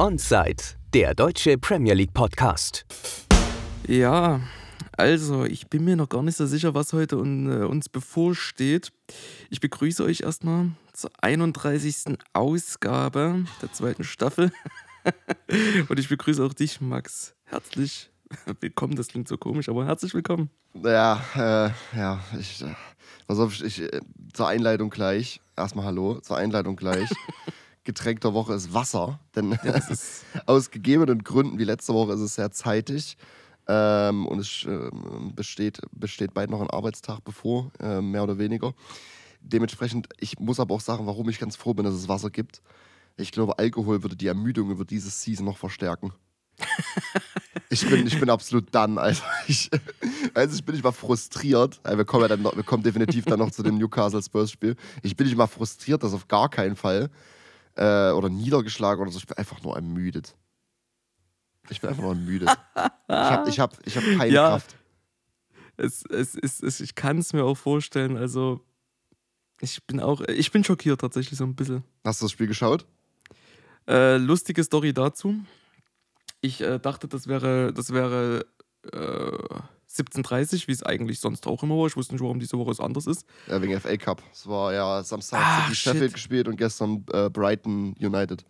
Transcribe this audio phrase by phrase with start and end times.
[0.00, 0.62] Onside,
[0.94, 2.86] der deutsche Premier League Podcast.
[3.88, 4.40] Ja,
[4.96, 8.92] also ich bin mir noch gar nicht so sicher, was heute un, äh, uns bevorsteht.
[9.50, 12.16] Ich begrüße euch erstmal zur 31.
[12.32, 14.52] Ausgabe der zweiten Staffel.
[15.88, 17.34] Und ich begrüße auch dich, Max.
[17.46, 18.12] Herzlich
[18.60, 18.94] willkommen.
[18.94, 20.48] Das klingt so komisch, aber herzlich willkommen.
[20.74, 22.72] Ja, äh, ja, ich, äh,
[23.26, 24.00] pass auf, ich, äh,
[24.32, 25.40] zur Einleitung gleich.
[25.56, 27.10] Erstmal Hallo, zur Einleitung gleich.
[27.88, 32.34] Getränk der Woche ist Wasser, denn ist aus gegebenen Gründen wie letzte Woche ist es
[32.34, 33.16] sehr zeitig.
[33.66, 34.90] Ähm, und es äh,
[35.34, 38.74] besteht, besteht bald noch ein Arbeitstag bevor, äh, mehr oder weniger.
[39.40, 42.60] Dementsprechend, ich muss aber auch sagen, warum ich ganz froh bin, dass es Wasser gibt.
[43.16, 46.12] Ich glaube, Alkohol würde die Ermüdung über dieses Season noch verstärken.
[47.70, 49.70] ich, bin, ich bin absolut dann, also ich,
[50.34, 51.80] also ich bin nicht mal frustriert.
[51.84, 54.76] Wir kommen ja dann noch, wir kommen definitiv dann noch zu dem Newcastle Spurs Spiel.
[55.02, 57.08] Ich bin nicht mal frustriert, das auf gar keinen Fall
[57.78, 59.18] äh, oder niedergeschlagen oder so.
[59.18, 60.34] Ich bin einfach nur ermüdet.
[61.70, 62.48] Ich bin einfach nur ermüdet.
[62.48, 64.76] ich habe ich hab, ich hab keine ja, Kraft.
[65.76, 68.16] Es, es, es, es, ich kann es mir auch vorstellen.
[68.16, 68.60] Also,
[69.60, 71.84] ich bin auch, ich bin schockiert tatsächlich so ein bisschen.
[72.04, 72.84] Hast du das Spiel geschaut?
[73.86, 75.36] Äh, lustige Story dazu.
[76.40, 78.44] Ich äh, dachte, das wäre, das wäre
[78.92, 79.60] äh,
[79.98, 81.86] 17.30 wie es eigentlich sonst auch immer war.
[81.86, 83.26] Ich wusste nicht, warum diese Woche es anders ist.
[83.46, 84.22] Ja, wegen FA Cup.
[84.32, 88.44] Es war ja Samstag ah, City Sheffield gespielt und gestern äh, Brighton United.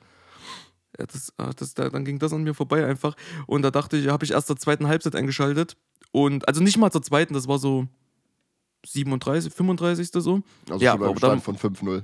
[0.99, 3.17] Ja, das, ah, das, dann ging das an mir vorbei einfach.
[3.47, 5.77] Und da dachte ich, habe ich erst zur zweiten Halbzeit eingeschaltet.
[6.11, 7.87] Und also nicht mal zur zweiten, das war so
[8.87, 10.11] 37, 35.
[10.12, 10.43] so.
[10.71, 12.03] Also ja, aber dann, von 5-0.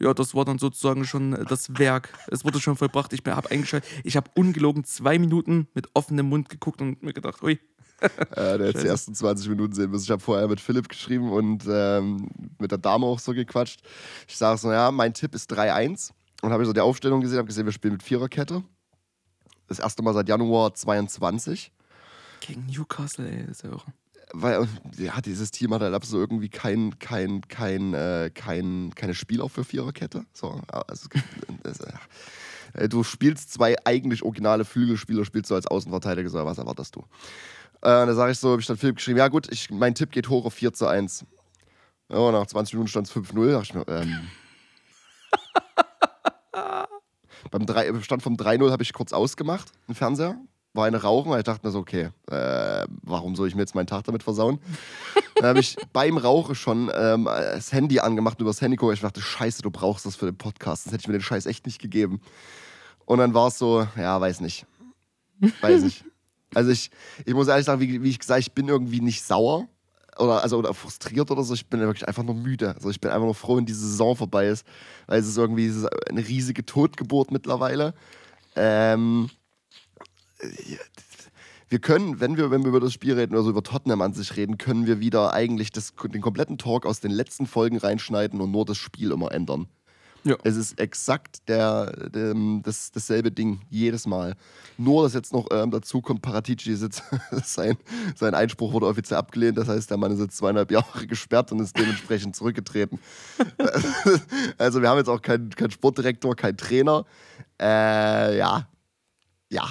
[0.00, 2.12] Ja, das war dann sozusagen schon das Werk.
[2.28, 3.12] Es wurde schon vollbracht.
[3.12, 3.88] Ich habe eingeschaltet.
[4.02, 7.60] Ich habe ungelogen zwei Minuten mit offenem Mund geguckt und mir gedacht, ui,
[8.30, 10.04] äh, der jetzt die ersten 20 Minuten sehen müssen.
[10.04, 12.28] Ich habe vorher mit Philipp geschrieben und ähm,
[12.58, 13.80] mit der Dame auch so gequatscht.
[14.28, 16.10] Ich sage so, ja, mein Tipp ist 3-1.
[16.42, 18.62] Und habe ich so die Aufstellung gesehen, habe gesehen, wir spielen mit Viererkette.
[19.66, 21.72] Das erste Mal seit Januar 22.
[22.40, 23.86] Gegen Newcastle, ey, das ist ja auch.
[24.34, 29.48] Weil, ja, dieses Team hat halt so irgendwie kein, kein, kein, äh, kein, keine Spieler
[29.48, 30.26] für Viererkette.
[30.32, 31.08] So, also,
[31.62, 31.80] das,
[32.74, 37.04] äh, du spielst zwei eigentlich originale Flügelspieler, spielst du als Außenverteidiger, so, was erwartest du?
[37.84, 40.10] Äh, da sage ich so, habe ich dann Philipp geschrieben, ja gut, ich, mein Tipp
[40.10, 41.26] geht hoch auf 4 zu 1.
[42.10, 43.52] Ja, nach 20 Minuten stand es 5-0.
[43.52, 44.30] dachte ich mir, ähm.
[47.50, 50.38] beim 3, Stand vom 3-0 habe ich kurz ausgemacht, den Fernseher.
[50.72, 53.74] War eine Rauchen, weil ich dachte mir so, okay, äh, warum soll ich mir jetzt
[53.74, 54.60] meinen Tag damit versauen?
[55.34, 58.94] dann habe ich beim Rauchen schon ähm, das Handy angemacht und über das Handy gucke.
[58.94, 60.86] Ich dachte, scheiße, du brauchst das für den Podcast.
[60.86, 62.22] Das hätte ich mir den Scheiß echt nicht gegeben.
[63.04, 64.64] Und dann war es so, ja, weiß nicht.
[65.60, 66.04] Weiß nicht.
[66.54, 66.90] Also ich,
[67.24, 69.68] ich muss ehrlich sagen, wie, wie ich gesagt ich bin irgendwie nicht sauer
[70.18, 71.54] oder, also, oder frustriert oder so.
[71.54, 72.74] Ich bin wirklich einfach nur müde.
[72.74, 74.66] Also ich bin einfach nur froh, wenn diese Saison vorbei ist,
[75.06, 77.94] weil es ist irgendwie es ist eine riesige Totgeburt mittlerweile.
[78.56, 79.30] Ähm,
[81.68, 84.12] wir können, wenn wir, wenn wir über das Spiel reden oder so über Tottenham an
[84.12, 88.40] sich reden, können wir wieder eigentlich das, den kompletten Talk aus den letzten Folgen reinschneiden
[88.40, 89.66] und nur das Spiel immer ändern.
[90.24, 90.36] Ja.
[90.42, 94.34] Es ist exakt der, der, das, dasselbe Ding, jedes Mal.
[94.78, 97.02] Nur, dass jetzt noch ähm, dazu kommt, Paratici sitzt,
[97.44, 97.76] sein,
[98.16, 101.60] sein Einspruch wurde offiziell abgelehnt, das heißt, der Mann ist jetzt zweieinhalb Jahre gesperrt und
[101.60, 102.98] ist dementsprechend zurückgetreten.
[104.58, 107.04] also wir haben jetzt auch keinen kein Sportdirektor, keinen Trainer.
[107.60, 108.66] Äh, ja,
[109.50, 109.68] ja,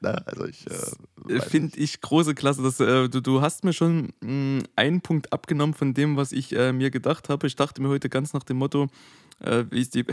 [0.00, 0.26] Ne?
[0.26, 2.62] Also ich äh, finde ich große Klasse.
[2.62, 6.32] Dass, äh, du, du hast mir schon mh, mm, einen Punkt abgenommen von dem, was
[6.32, 7.46] ich äh, mir gedacht habe.
[7.46, 8.88] Ich dachte mir heute ganz nach dem Motto,
[9.40, 10.04] äh, wie ist die.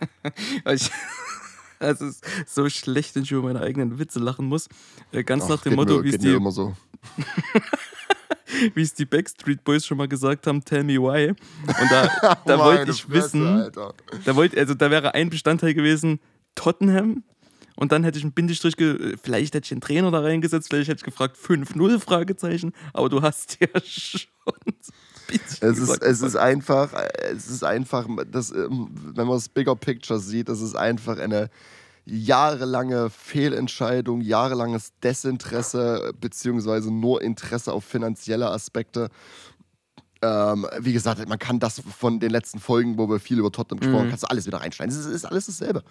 [0.70, 0.90] ich,
[1.78, 4.68] es ist so schlecht, wenn ich über meine eigenen Witze lachen muss.
[5.12, 6.32] Äh, ganz Ach, nach dem Motto, wie es die.
[6.32, 6.76] Immer so.
[8.74, 11.30] wie es die Backstreet Boys schon mal gesagt haben, tell me why.
[11.30, 13.94] Und da, da wollte ich wissen, Alter.
[14.24, 16.20] da wollte, also da wäre ein Bestandteil gewesen,
[16.54, 17.22] Tottenham.
[17.76, 18.74] Und dann hätte ich einen Bindestrich,
[19.22, 23.20] vielleicht hätte ich einen Trainer da reingesetzt, vielleicht hätte ich gefragt 5-0 Fragezeichen, aber du
[23.20, 24.22] hast ja schon
[25.28, 26.92] es ist, es ist einfach,
[27.30, 31.50] es ist einfach, das, ähm, wenn man das Bigger Picture sieht, das ist einfach eine
[32.04, 39.10] jahrelange Fehlentscheidung, jahrelanges Desinteresse, beziehungsweise nur Interesse auf finanzielle Aspekte.
[40.26, 43.80] Ähm, wie gesagt, man kann das von den letzten Folgen, wo wir viel über Tottenham
[43.80, 44.10] gesprochen haben, mhm.
[44.10, 44.92] kannst du alles wieder reinschneiden.
[44.92, 45.82] Es ist, ist, alles dasselbe.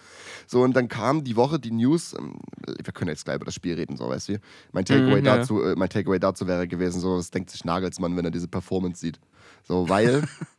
[0.47, 3.55] So, und dann kam die Woche die News, ähm, wir können jetzt gleich über das
[3.55, 4.39] Spiel reden, so weißt du.
[4.73, 5.71] Mein Takeaway, mhm, dazu, ja.
[5.71, 8.99] äh, mein Takeaway dazu wäre gewesen, so, was denkt sich Nagelsmann, wenn er diese Performance
[8.99, 9.19] sieht.
[9.67, 10.27] So, weil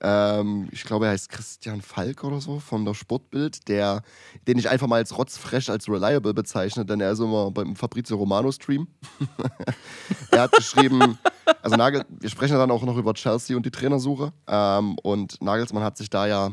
[0.00, 4.02] Ähm, ich glaube, er heißt Christian Falk oder so von der Sportbild, der,
[4.46, 8.16] den ich einfach mal als rotzfresh, als reliable bezeichne, denn er ist immer beim Fabrizio
[8.16, 8.86] Romano Stream.
[10.30, 11.18] er hat geschrieben,
[11.62, 14.32] also Nagel, wir sprechen dann auch noch über Chelsea und die Trainersuche.
[14.46, 16.52] Ähm, und Nagelsmann hat sich da ja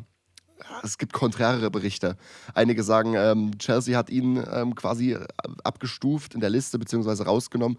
[0.84, 2.18] es gibt konträrere Berichte.
[2.54, 5.18] Einige sagen, ähm, Chelsea hat ihn ähm, quasi
[5.63, 7.78] abgestuft in der Liste beziehungsweise rausgenommen.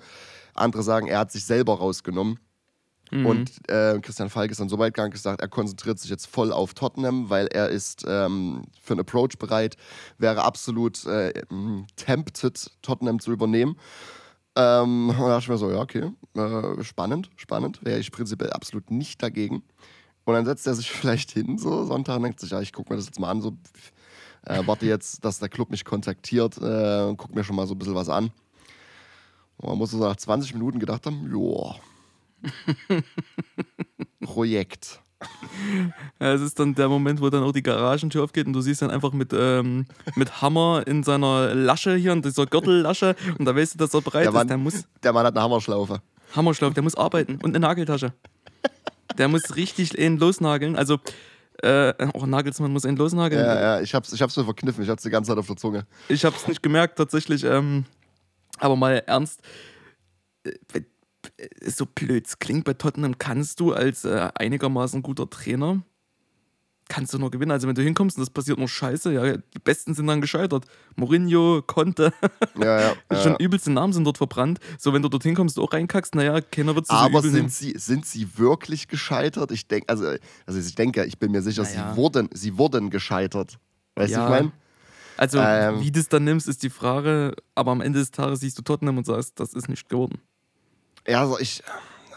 [0.55, 2.39] Andere sagen, er hat sich selber rausgenommen.
[3.11, 3.27] Mhm.
[3.27, 6.53] Und äh, Christian Falk ist dann so weit gegangen gesagt, er konzentriert sich jetzt voll
[6.53, 9.77] auf Tottenham, weil er ist ähm, für einen Approach bereit,
[10.19, 11.33] wäre absolut äh,
[11.97, 13.77] tempted, Tottenham zu übernehmen.
[14.57, 18.51] Ähm, und da dachte ich mir so, ja, okay, äh, spannend, spannend, wäre ich prinzipiell
[18.51, 19.63] absolut nicht dagegen.
[20.25, 22.93] Und dann setzt er sich vielleicht hin, so Sonntag, und denkt sich, ja, ich gucke
[22.93, 23.57] mir das jetzt mal an, so
[24.43, 27.75] äh, warte jetzt, dass der Club mich kontaktiert äh, und guck mir schon mal so
[27.75, 28.33] ein bisschen was an.
[29.59, 31.77] Und man muss so nach 20 Minuten gedacht haben, joa,
[34.21, 35.01] Projekt.
[36.19, 38.91] Es ist dann der Moment, wo dann auch die Garagentür aufgeht und du siehst dann
[38.91, 43.75] einfach mit, ähm, mit Hammer in seiner Lasche hier, in dieser Gürtellasche und da weißt
[43.75, 44.51] du, dass er bereit der Mann, ist.
[44.51, 46.03] Der, muss, der Mann hat eine Hammerschlaufe.
[46.35, 48.13] Hammerschlaufe, der muss arbeiten und eine Nageltasche.
[49.17, 50.77] Der muss richtig ihn losnageln.
[50.77, 50.99] Also,
[51.63, 53.43] äh, oh, Nagelsmann muss ihn losnageln.
[53.43, 55.57] Ja, ja, ich hab's, ich hab's mir verkniffen, ich hab's die ganze Zeit auf der
[55.57, 55.87] Zunge.
[56.09, 57.45] Ich hab's nicht gemerkt, tatsächlich.
[57.45, 57.85] Ähm,
[58.59, 59.41] aber mal ernst.
[61.37, 65.83] Äh, so blöd es klingt, bei Tottenham kannst du als äh, einigermaßen guter Trainer,
[66.89, 67.51] kannst du nur gewinnen.
[67.51, 70.67] Also wenn du hinkommst und das passiert nur scheiße, ja, die Besten sind dann gescheitert.
[70.95, 72.13] Mourinho, Conte,
[72.59, 73.23] ja, ja, ja.
[73.23, 74.59] schon übelste Namen sind dort verbrannt.
[74.79, 77.53] So, wenn du dorthin kommst, du auch reinkackst, naja, keiner wird es so Aber sind
[77.53, 79.51] sie, sind sie wirklich gescheitert?
[79.51, 80.15] Ich denke, also,
[80.47, 81.91] also ich denke, ich bin mir sicher, naja.
[81.93, 83.59] sie, wurden, sie wurden gescheitert.
[83.97, 84.53] Weißt du, ich meine?
[85.17, 88.41] Also, ähm, wie du es dann nimmst, ist die Frage, aber am Ende des Tages
[88.41, 90.21] siehst du Tottenham und sagst, das ist nicht geworden.
[91.07, 91.63] Ja, also ich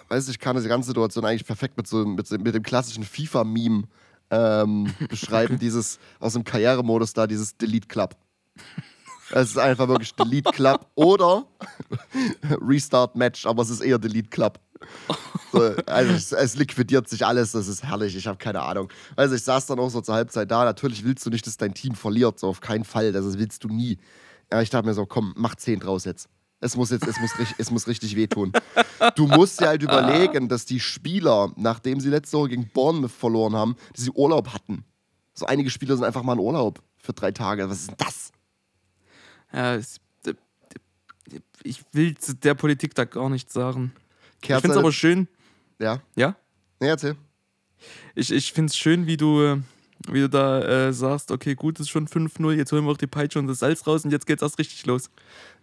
[0.10, 3.84] weiß, ich kann diese ganze Situation eigentlich perfekt mit, so, mit, mit dem klassischen FIFA-Meme
[4.32, 5.60] ähm, beschreiben.
[5.60, 8.16] dieses aus dem Karrieremodus da, dieses Delete Club.
[9.32, 11.46] Es ist einfach wirklich Delete Club oder
[12.62, 14.60] Restart Match, aber es ist eher Delete Club.
[15.52, 18.90] So, also es, es, liquidiert sich alles, das ist herrlich, ich habe keine Ahnung.
[19.16, 21.74] Also ich saß dann auch so zur Halbzeit da, natürlich willst du nicht, dass dein
[21.74, 23.98] Team verliert, so auf keinen Fall, das willst du nie.
[24.52, 26.30] Ja, ich dachte mir so, komm, mach 10 draus jetzt.
[26.62, 28.52] Es muss jetzt, es muss, es muss richtig wehtun.
[29.16, 33.56] Du musst dir halt überlegen, dass die Spieler, nachdem sie letzte Woche gegen Bournemouth verloren
[33.56, 34.84] haben, dass sie Urlaub hatten.
[35.34, 37.70] So einige Spieler sind einfach mal in Urlaub für drei Tage.
[37.70, 38.32] Was ist denn das?
[39.54, 40.02] Ja, es,
[41.64, 43.94] ich will zu der Politik da gar nichts sagen.
[44.42, 45.28] Kerze, ich finde es aber schön.
[45.80, 46.02] Ja.
[46.16, 46.36] Ja?
[46.80, 47.16] Nee, erzähl.
[48.16, 49.62] Ich, ich finde es schön, wie du
[50.08, 53.08] wie du da äh, sagst, okay, gut, ist schon 5-0, jetzt holen wir auch die
[53.08, 55.10] Peitsche und das Salz raus und jetzt geht's erst richtig los.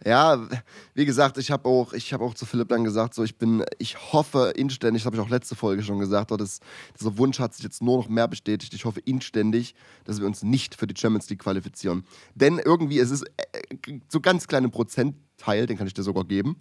[0.04, 0.46] Ja,
[0.94, 4.12] wie gesagt, ich habe auch, hab auch zu Philipp dann gesagt, so ich bin, ich
[4.12, 6.60] hoffe inständig, das habe ich auch letzte Folge schon gesagt, das,
[6.98, 8.74] dieser Wunsch hat sich jetzt nur noch mehr bestätigt.
[8.74, 9.74] Ich hoffe inständig,
[10.04, 12.04] dass wir uns nicht für die Champions League qualifizieren.
[12.34, 16.56] Denn irgendwie, es ist äh, so ganz kleinen Prozentteil, den kann ich dir sogar geben.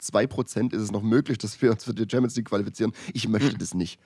[0.00, 2.92] 2% ist es noch möglich, dass wir uns für die Champions League qualifizieren.
[3.12, 3.58] Ich möchte mhm.
[3.58, 4.00] das nicht.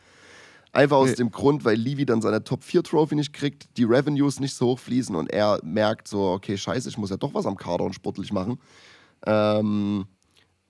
[0.77, 1.15] Einfach aus nee.
[1.15, 4.67] dem Grund, weil Levy dann seine Top 4 Trophy nicht kriegt, die Revenues nicht so
[4.67, 7.85] hoch fließen und er merkt so, okay, scheiße, ich muss ja doch was am Kader
[7.85, 8.61] und sportlich machen.
[9.25, 10.05] Ähm,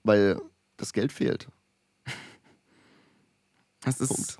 [0.03, 0.39] weil
[0.77, 1.49] das Geld fehlt.
[3.81, 4.37] Das ist,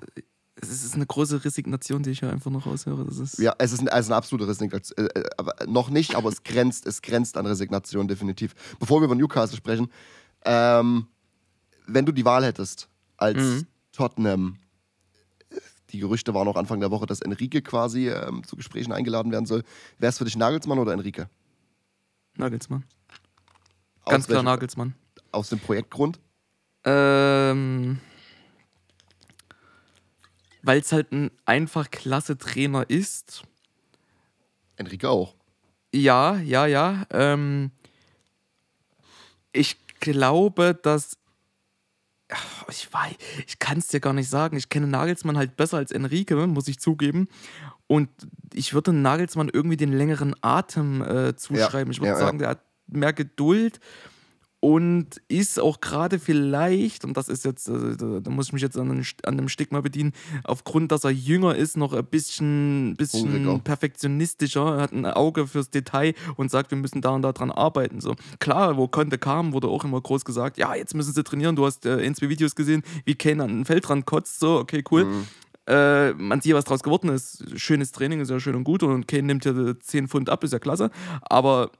[0.56, 3.04] es ist eine große Resignation, die ich hier einfach noch raushöre.
[3.04, 5.06] Das ist ja, es ist, eine, also eine absolute Resignation.
[5.06, 8.54] Äh, äh, noch nicht, aber es grenzt, es grenzt an Resignation definitiv.
[8.78, 9.90] Bevor wir über Newcastle sprechen,
[10.44, 11.06] ähm,
[11.86, 13.66] wenn du die Wahl hättest als mhm.
[13.92, 14.58] Tottenham
[15.90, 19.46] die Gerüchte waren auch Anfang der Woche, dass Enrique quasi ähm, zu Gesprächen eingeladen werden
[19.46, 19.64] soll.
[19.98, 21.28] Wäre es für dich Nagelsmann oder Enrique?
[22.36, 22.84] Nagelsmann.
[24.04, 24.94] Ganz klar welchem, Nagelsmann.
[25.32, 26.18] Aus dem Projektgrund?
[26.84, 27.98] Ähm,
[30.62, 33.42] Weil es halt ein einfach klasse Trainer ist.
[34.76, 35.34] Enrique auch.
[35.92, 37.04] Ja, ja, ja.
[37.10, 37.70] Ähm,
[39.52, 41.17] ich glaube, dass
[42.68, 43.14] ich weiß,
[43.46, 44.56] ich kann es dir gar nicht sagen.
[44.56, 47.28] Ich kenne Nagelsmann halt besser als Enrique, muss ich zugeben.
[47.86, 48.10] Und
[48.52, 51.92] ich würde Nagelsmann irgendwie den längeren Atem äh, zuschreiben.
[51.92, 53.80] Ja, ich würde ja, sagen, der hat mehr Geduld
[54.60, 58.76] und ist auch gerade vielleicht, und das ist jetzt, äh, da muss ich mich jetzt
[58.76, 60.12] an, dem Stigma bedienen,
[60.42, 65.70] aufgrund, dass er jünger ist, noch ein bisschen, bisschen perfektionistischer, er hat ein Auge fürs
[65.70, 68.00] Detail und sagt, wir müssen da und da dran arbeiten.
[68.00, 68.16] So.
[68.40, 71.64] Klar, wo Conte kam, wurde auch immer groß gesagt, ja, jetzt müssen sie trainieren, du
[71.64, 75.04] hast äh, in zwei Videos gesehen, wie Kane an den Feldrand kotzt, so, okay, cool.
[75.04, 75.24] Mhm.
[75.68, 77.44] Äh, man sieht, was draus geworden ist.
[77.60, 80.52] Schönes Training ist ja schön und gut und Kane nimmt ja 10 Pfund ab, ist
[80.52, 81.70] ja klasse, aber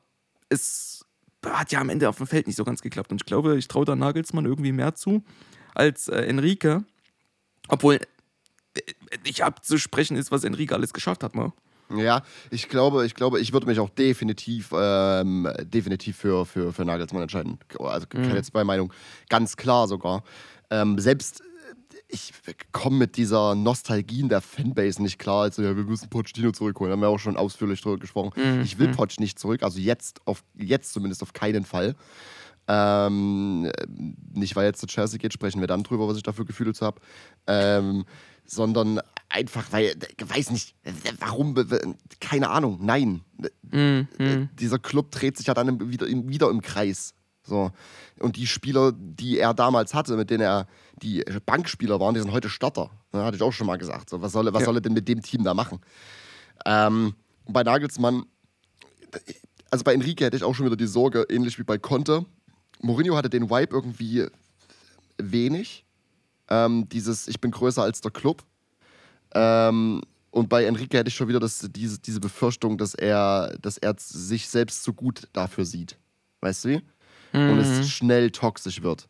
[0.50, 0.97] es
[1.44, 3.10] hat ja am Ende auf dem Feld nicht so ganz geklappt.
[3.10, 5.22] Und ich glaube, ich traue da Nagelsmann irgendwie mehr zu
[5.74, 6.84] als äh, Enrique.
[7.68, 8.80] Obwohl äh,
[9.24, 11.52] nicht abzusprechen ist, was Enrique alles geschafft hat, ne?
[11.96, 16.84] Ja, ich glaube, ich glaube, ich würde mich auch definitiv, ähm, definitiv für, für, für
[16.84, 17.58] Nagelsmann entscheiden.
[17.78, 18.34] Also mhm.
[18.34, 18.92] jetzt bei Meinung
[19.30, 20.22] ganz klar sogar.
[20.70, 21.42] Ähm, selbst
[22.08, 22.32] ich
[22.72, 25.42] komme mit dieser Nostalgie in der Fanbase nicht klar.
[25.42, 26.90] Also, ja, wir müssen Pochettino zurückholen.
[26.90, 28.32] Da haben wir auch schon ausführlich drüber gesprochen.
[28.34, 28.62] Mhm.
[28.62, 28.92] Ich will mhm.
[28.92, 31.94] Poch nicht zurück, also jetzt, auf, jetzt zumindest auf keinen Fall.
[32.66, 33.70] Ähm,
[34.32, 36.84] nicht, weil jetzt zu Chelsea geht, sprechen wir dann drüber, was ich dafür Gefühle zu
[36.84, 37.00] habe.
[37.46, 38.04] Ähm,
[38.44, 40.74] sondern einfach, weil, ich weiß nicht,
[41.20, 41.54] warum,
[42.20, 43.22] keine Ahnung, nein.
[43.70, 44.48] Mhm.
[44.58, 47.14] Dieser Club dreht sich ja dann wieder, wieder im Kreis.
[47.48, 47.70] So.
[48.18, 50.66] Und die Spieler, die er damals hatte, mit denen er
[51.02, 52.90] die Bankspieler waren, die sind heute Starter.
[53.12, 54.10] Ne, hatte ich auch schon mal gesagt.
[54.10, 54.66] So, was soll, was ja.
[54.66, 55.80] soll er denn mit dem Team da machen?
[56.66, 57.14] Ähm,
[57.46, 58.24] bei Nagelsmann,
[59.70, 62.26] also bei Enrique hätte ich auch schon wieder die Sorge, ähnlich wie bei Conte.
[62.80, 64.26] Mourinho hatte den Vibe irgendwie
[65.16, 65.84] wenig.
[66.48, 68.42] Ähm, dieses, ich bin größer als der Club.
[69.34, 73.78] Ähm, und bei Enrique hätte ich schon wieder das, diese, diese Befürchtung, dass er, dass
[73.78, 75.98] er sich selbst zu gut dafür sieht.
[76.40, 76.82] Weißt du wie?
[77.32, 77.50] Mhm.
[77.50, 77.84] und es mhm.
[77.84, 79.08] schnell toxisch wird.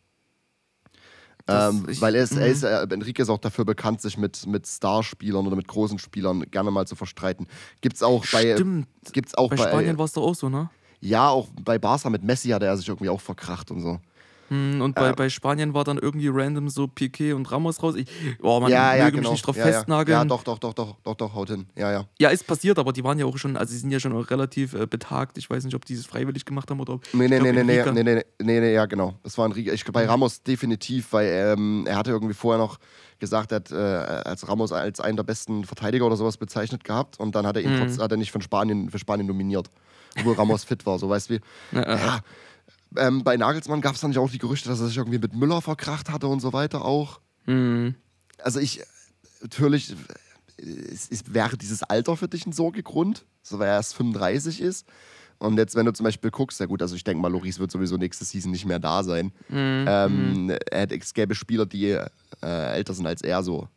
[1.50, 4.66] Ähm, weil er ist, er ist, äh, Enrique ist auch dafür bekannt, sich mit, mit
[4.66, 7.46] Starspielern oder mit großen Spielern gerne mal zu verstreiten.
[7.80, 8.54] Gibt's auch bei.
[8.54, 8.86] Stimmt.
[9.12, 10.68] Gibt's auch bei, bei Spanien war es doch auch so, ne?
[11.00, 13.98] Ja, auch bei Barca mit Messi hat er sich irgendwie auch verkracht und so.
[14.48, 17.94] Hm, und bei, ähm, bei Spanien war dann irgendwie random so Piquet und Ramos raus.
[17.96, 18.08] Ich,
[18.42, 19.30] oh, man ja, ja, möge genau.
[19.30, 20.14] mich nicht drauf ja, festnageln.
[20.14, 20.22] Ja.
[20.22, 21.66] ja, doch, doch, doch, doch, doch, doch, haut hin.
[21.76, 22.04] Ja, ja.
[22.18, 24.74] Ja, ist passiert, aber die waren ja auch schon, also sie sind ja schon relativ
[24.74, 25.38] äh, betagt.
[25.38, 27.04] Ich weiß nicht, ob die es freiwillig gemacht haben oder ob.
[27.12, 29.14] Nee, nee, glaub, nee, nee, nee, nee, nee, nee, ja, genau.
[29.22, 29.72] Das war ein Riga.
[29.72, 30.10] Ich bei mhm.
[30.10, 32.78] Ramos definitiv, weil ähm, er hatte irgendwie vorher noch
[33.18, 37.18] gesagt, er hat äh, als Ramos als einen der besten Verteidiger oder sowas bezeichnet gehabt
[37.18, 37.80] und dann hat er ihn mhm.
[37.80, 39.70] trotz, hat er nicht von Spanien, für Spanien nominiert,
[40.18, 41.40] obwohl Ramos fit war, so weißt du wie.
[41.72, 42.20] Ja, ja
[42.96, 45.34] ähm, bei Nagelsmann gab es dann ja auch die Gerüchte, dass er sich irgendwie mit
[45.34, 47.20] Müller verkracht hatte und so weiter auch.
[47.46, 47.94] Mhm.
[48.38, 48.80] Also ich,
[49.42, 49.94] natürlich,
[50.56, 54.86] es, es wäre dieses Alter für dich ein Sorgegrund, so weil er erst 35 ist.
[55.38, 57.70] Und jetzt, wenn du zum Beispiel guckst, ja gut, also ich denke mal, Loris wird
[57.70, 59.32] sowieso nächste Season nicht mehr da sein.
[59.48, 59.84] Mhm.
[59.86, 60.56] Ähm, mhm.
[60.70, 62.08] es gäbe Spieler, die äh,
[62.42, 63.68] älter sind als er so.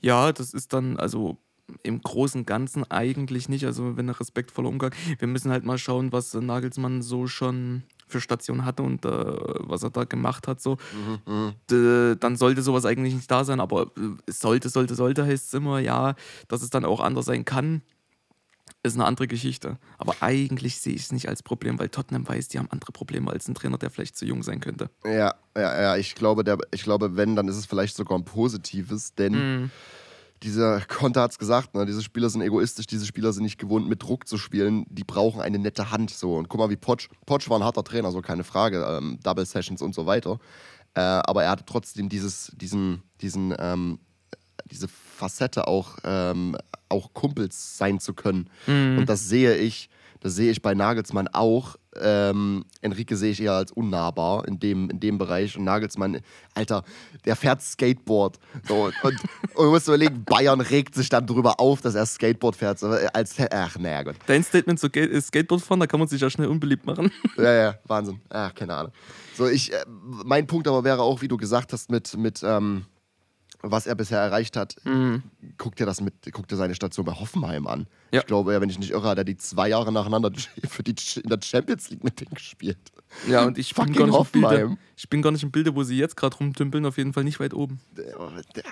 [0.00, 1.38] Ja, das ist dann, also
[1.82, 3.64] im Großen und Ganzen eigentlich nicht.
[3.64, 4.94] Also wenn er respektvoller Umgang.
[5.18, 9.82] Wir müssen halt mal schauen, was Nagelsmann so schon für Station hatte und äh, was
[9.82, 10.76] er da gemacht hat, so,
[11.26, 12.16] mhm, mhm.
[12.20, 13.60] dann sollte sowas eigentlich nicht da sein.
[13.60, 16.14] Aber äh, sollte, sollte, sollte heißt es immer, ja,
[16.48, 17.82] dass es dann auch anders sein kann,
[18.82, 19.78] ist eine andere Geschichte.
[19.98, 23.30] Aber eigentlich sehe ich es nicht als Problem, weil Tottenham weiß, die haben andere Probleme
[23.30, 24.90] als ein Trainer, der vielleicht zu jung sein könnte.
[25.04, 25.96] Ja, ja, ja.
[25.96, 29.32] Ich glaube, der, ich glaube, wenn, dann ist es vielleicht sogar ein positives, denn.
[29.32, 29.70] Mhm
[30.42, 31.86] dieser Konter hat es gesagt, ne?
[31.86, 35.40] diese Spieler sind egoistisch, diese Spieler sind nicht gewohnt, mit Druck zu spielen, die brauchen
[35.40, 36.10] eine nette Hand.
[36.10, 36.36] So.
[36.36, 39.44] Und guck mal, wie Potsch, Potsch war ein harter Trainer, so keine Frage, ähm, Double
[39.44, 40.38] Sessions und so weiter.
[40.94, 44.00] Äh, aber er hatte trotzdem dieses, diesen, diesen, ähm,
[44.70, 46.56] diese Facette auch, ähm,
[46.88, 48.48] auch Kumpels sein zu können.
[48.66, 48.98] Mhm.
[48.98, 51.76] Und das sehe ich das sehe ich bei Nagelsmann auch.
[51.96, 55.56] Ähm, Enrique sehe ich eher als unnahbar in dem, in dem Bereich.
[55.56, 56.20] Und Nagelsmann,
[56.54, 56.84] Alter,
[57.24, 58.38] der fährt Skateboard.
[58.68, 59.20] So, und, und
[59.56, 62.78] du musst überlegen, Bayern regt sich dann darüber auf, dass er Skateboard fährt.
[62.78, 64.16] So, als, ach, naja, Gott.
[64.26, 67.10] Dein Statement zu Skateboard fahren, da kann man sich ja schnell unbeliebt machen.
[67.36, 68.20] Ja, ja, Wahnsinn.
[68.28, 68.92] Ach, keine Ahnung.
[69.36, 69.84] So, ich, äh,
[70.24, 72.84] mein Punkt aber wäre auch, wie du gesagt hast, mit, mit ähm,
[73.62, 75.22] was er bisher erreicht hat, mhm.
[75.58, 77.86] guck dir das mit, guck dir seine Station bei Hoffenheim an.
[78.10, 78.20] Ja.
[78.20, 80.32] Ich glaube, wenn ich nicht irre, hat er die zwei Jahre nacheinander
[80.68, 82.78] für die, in der Champions League mit denen gespielt.
[83.26, 84.68] Ja, und ich bin, gar nicht Hoffenheim.
[84.68, 87.24] Bilder, ich bin gar nicht im Bilde, wo sie jetzt gerade rumtümpeln, auf jeden Fall
[87.24, 87.80] nicht weit oben.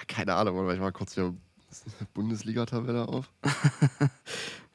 [0.06, 1.34] Keine Ahnung, weil ich mal kurz hier
[2.14, 3.30] Bundesliga-Tabelle auf.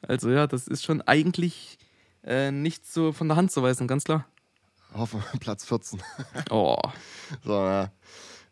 [0.02, 1.78] also ja, das ist schon eigentlich
[2.22, 4.26] äh, nicht so von der Hand zu weisen, ganz klar.
[4.94, 6.00] Hoffe, Platz 14.
[6.50, 6.76] oh.
[7.44, 7.90] So, ja.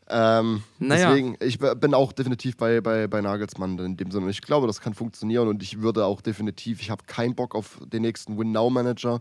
[0.08, 1.10] Ähm, naja.
[1.10, 4.30] Deswegen, ich bin auch definitiv bei, bei, bei Nagelsmann in dem Sinne.
[4.30, 7.78] Ich glaube, das kann funktionieren und ich würde auch definitiv, ich habe keinen Bock auf
[7.86, 9.20] den nächsten Win-Now-Manager,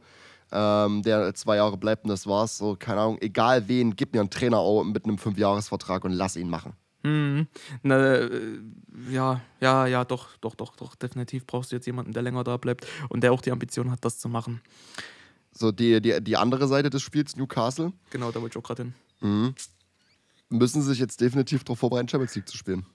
[0.51, 2.57] ähm, der zwei Jahre bleibt und das war's.
[2.57, 6.35] So, keine Ahnung, egal wen, gib mir einen Trainer auch mit einem Fünfjahresvertrag und lass
[6.35, 6.73] ihn machen.
[7.03, 7.47] Hm.
[7.83, 8.59] Na, äh,
[9.09, 10.95] ja, ja, ja, doch, doch, doch, doch.
[10.95, 14.03] Definitiv brauchst du jetzt jemanden, der länger da bleibt und der auch die Ambition hat,
[14.03, 14.61] das zu machen.
[15.51, 17.91] So, die, die, die andere Seite des Spiels, Newcastle.
[18.11, 18.93] Genau, da wollte ich auch gerade hin.
[19.19, 19.55] Mhm
[20.51, 22.85] müssen sie sich jetzt definitiv darauf vorbereiten, Champions League zu spielen.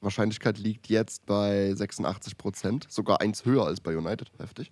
[0.00, 4.30] Wahrscheinlichkeit liegt jetzt bei 86 Prozent, sogar eins höher als bei United.
[4.38, 4.70] Heftig.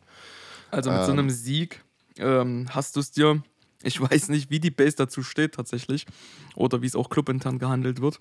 [0.71, 1.83] Also mit ähm, so einem Sieg
[2.19, 3.43] ähm, hast du es dir.
[3.83, 6.07] Ich weiß nicht, wie die Base dazu steht tatsächlich
[6.55, 8.19] oder wie es auch clubintern gehandelt wird.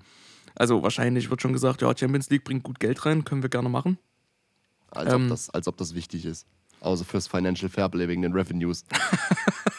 [0.56, 3.70] Also wahrscheinlich wird schon gesagt, ja, Champions League bringt gut Geld rein, können wir gerne
[3.70, 3.98] machen.
[4.92, 6.46] Als, ähm, ob, das, als ob das wichtig ist.
[6.80, 8.86] Außer fürs Financial Fairplay wegen den Revenues.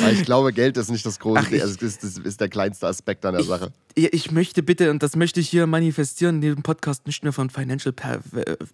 [0.00, 2.40] Weil ich glaube, Geld ist nicht das große, Ach, ich, also das, ist, das ist
[2.40, 3.72] der kleinste Aspekt an der ich, Sache.
[3.94, 7.50] Ich möchte bitte, und das möchte ich hier manifestieren, in diesem Podcast nicht mehr von
[7.50, 8.20] Financial per,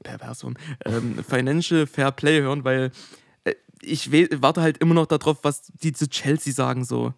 [0.02, 2.92] Perversion, ähm, Financial Fair Play hören, weil
[3.44, 7.12] äh, ich warte halt immer noch darauf, was die zu Chelsea sagen so.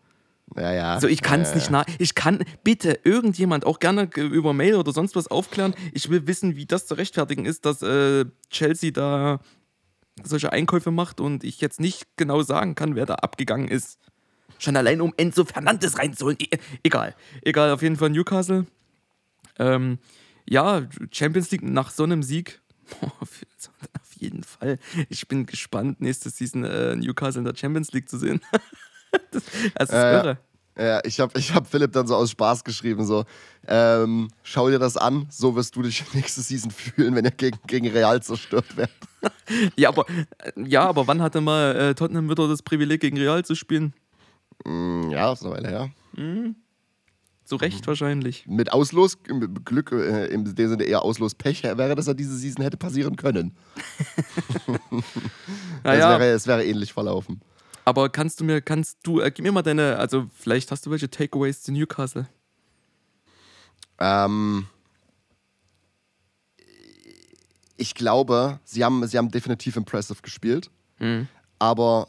[0.56, 0.94] Ja, ja.
[0.94, 1.84] Also ich kann es ja, nicht nach.
[1.98, 5.74] Ich kann bitte irgendjemand auch gerne über Mail oder sonst was aufklären.
[5.92, 9.40] Ich will wissen, wie das zu rechtfertigen ist, dass äh, Chelsea da
[10.24, 13.98] solche Einkäufe macht und ich jetzt nicht genau sagen kann, wer da abgegangen ist.
[14.58, 16.38] Schon allein um Enzo Fernandes reinzuholen.
[16.40, 17.14] E egal.
[17.42, 18.66] Egal, auf jeden Fall Newcastle.
[19.58, 19.98] Ähm,
[20.48, 22.60] ja, Champions League nach so einem Sieg.
[23.20, 23.42] auf
[24.16, 24.78] jeden Fall.
[25.08, 28.40] Ich bin gespannt, nächste Season äh, Newcastle in der Champions League zu sehen.
[29.30, 29.42] das,
[29.74, 30.38] das, ist äh, irre.
[30.78, 33.24] Ja, ich habe ich hab Philipp dann so aus Spaß geschrieben, so,
[33.66, 37.58] ähm, schau dir das an, so wirst du dich nächste Season fühlen, wenn ihr gegen,
[37.66, 38.94] gegen Real zerstört werdet.
[39.76, 40.06] Ja, aber,
[40.56, 43.94] ja, aber wann hatte mal äh, Tottenham wieder das Privileg, gegen Real zu spielen?
[44.64, 45.90] Mm, ja, das ist eine Weile her.
[46.16, 46.56] Mhm.
[47.44, 47.86] Zu Recht mhm.
[47.86, 48.46] wahrscheinlich.
[48.46, 49.18] Mit Auslos,
[49.64, 53.56] Glück, äh, im Sinne eher Auslos-Pech wäre, dass er diese Season hätte passieren können.
[55.84, 56.14] naja.
[56.14, 57.40] es, wäre, es wäre ähnlich verlaufen.
[57.86, 60.90] Aber kannst du mir, kannst du, äh, gib mir mal deine, also vielleicht hast du
[60.90, 62.28] welche Takeaways zu Newcastle?
[63.98, 64.66] Ähm,
[67.78, 71.28] ich glaube, sie haben, sie haben definitiv impressive gespielt, mhm.
[71.58, 72.08] aber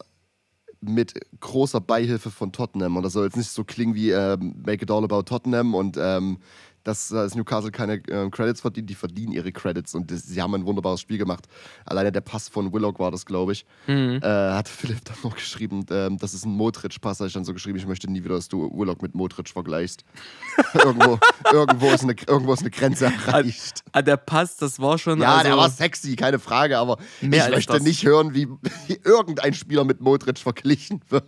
[0.81, 2.97] mit großer Beihilfe von Tottenham.
[2.97, 5.97] Und das soll jetzt nicht so klingen wie ähm, Make it all about Tottenham und
[5.99, 6.39] ähm,
[6.89, 10.55] dass, dass Newcastle keine äh, Credits verdient, die verdienen ihre Credits und das, sie haben
[10.55, 11.45] ein wunderbares Spiel gemacht.
[11.85, 13.65] Alleine der Pass von Willock war das, glaube ich.
[13.87, 14.19] Mhm.
[14.23, 17.21] Äh, hat Philipp dann noch geschrieben, äh, das ist ein Modric-Pass.
[17.21, 20.03] ich dann so geschrieben, ich möchte nie wieder, dass du Willock mit Modric vergleichst.
[20.73, 21.19] irgendwo,
[21.51, 23.83] irgendwo, ist eine, irgendwo ist eine Grenze erreicht.
[23.91, 25.21] Ah, der Pass, das war schon.
[25.21, 27.83] Ja, also der war sexy, keine Frage, aber ich möchte das.
[27.83, 28.47] nicht hören, wie,
[28.87, 31.25] wie irgendein Spieler mit Modric verglichen wird.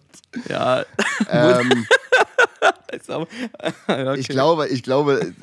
[0.49, 0.83] Ja.
[1.29, 1.85] Ähm,
[3.87, 4.19] okay.
[4.19, 5.33] Ich glaube, ich glaube,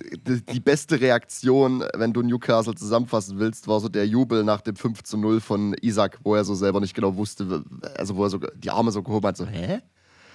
[0.52, 5.02] die beste Reaktion, wenn du Newcastle zusammenfassen willst, war so der Jubel nach dem 5
[5.02, 7.64] zu 0 von Isaac, wo er so selber nicht genau wusste,
[7.96, 9.80] also wo er so die Arme so gehoben hat, so, hä?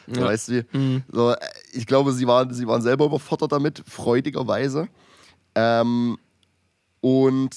[0.07, 0.25] Ja.
[0.25, 0.65] Weißt du?
[0.73, 1.03] Mhm.
[1.11, 1.33] So,
[1.71, 4.89] ich glaube, sie waren, sie waren selber überfordert damit, freudigerweise.
[5.55, 6.17] Ähm,
[6.99, 7.55] und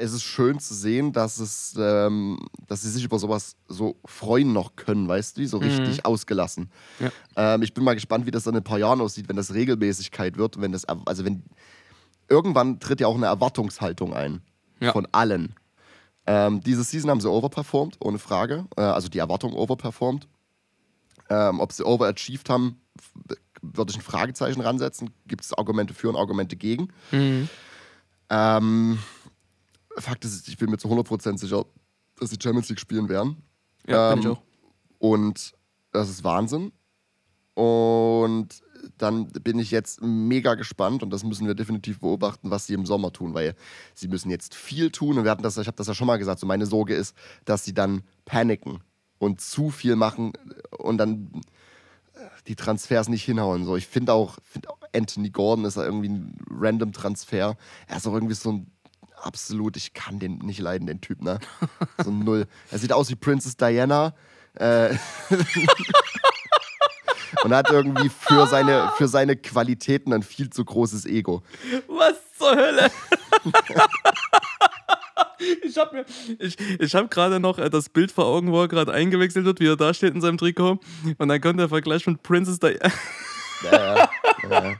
[0.00, 4.52] es ist schön zu sehen, dass es, ähm, dass sie sich über sowas so freuen
[4.52, 6.04] noch können, weißt du, so richtig mhm.
[6.04, 6.70] ausgelassen.
[6.98, 7.10] Ja.
[7.36, 9.52] Ähm, ich bin mal gespannt, wie das dann in ein paar Jahren aussieht, wenn das
[9.52, 11.44] Regelmäßigkeit wird, wenn das, also wenn
[12.28, 14.40] irgendwann tritt ja auch eine Erwartungshaltung ein
[14.80, 14.92] ja.
[14.92, 15.54] von allen.
[16.26, 18.66] Ähm, diese Season haben sie overperformed, ohne Frage.
[18.76, 20.26] Äh, also die Erwartung overperformed.
[21.28, 22.80] Ähm, ob sie overachieved haben,
[23.62, 25.10] würde ich ein Fragezeichen ransetzen.
[25.26, 26.88] Gibt es Argumente für und Argumente gegen.
[27.10, 27.48] Mhm.
[28.30, 28.98] Ähm,
[30.00, 31.64] Fakt ist, ich bin mir zu 100% sicher,
[32.18, 33.36] dass sie Champions League spielen werden.
[33.86, 34.42] Ja, ähm, bin ich auch.
[34.98, 35.54] Und
[35.92, 36.72] das ist Wahnsinn.
[37.54, 38.62] Und
[38.96, 42.86] dann bin ich jetzt mega gespannt und das müssen wir definitiv beobachten, was sie im
[42.86, 43.54] Sommer tun, weil
[43.94, 46.18] sie müssen jetzt viel tun und wir hatten das, ich habe das ja schon mal
[46.18, 48.80] gesagt, so meine Sorge ist, dass sie dann paniken
[49.18, 50.32] und zu viel machen
[50.78, 51.42] und dann
[52.46, 53.64] die Transfers nicht hinhauen.
[53.64, 57.56] So, ich finde auch, find auch Anthony Gordon ist ja irgendwie ein random Transfer.
[57.86, 58.70] Er ist auch irgendwie so ein
[59.20, 61.38] absolut, ich kann den nicht leiden, den Typ, ne?
[62.02, 62.46] So null.
[62.70, 64.14] Er sieht aus wie Princess Diana.
[64.54, 64.96] Äh,
[67.44, 71.42] und hat irgendwie für seine, für seine Qualitäten ein viel zu großes Ego.
[71.88, 72.90] Was zur Hölle?
[75.62, 76.04] ich habe mir,
[76.38, 79.60] ich, ich habe gerade noch äh, das Bild vor Augen, wo er gerade eingewechselt wird,
[79.60, 80.78] wie er da steht in seinem Trikot.
[81.18, 82.92] Und dann kommt der Vergleich mit Princess Diana.
[83.70, 84.10] ja, ja,
[84.50, 84.76] ja.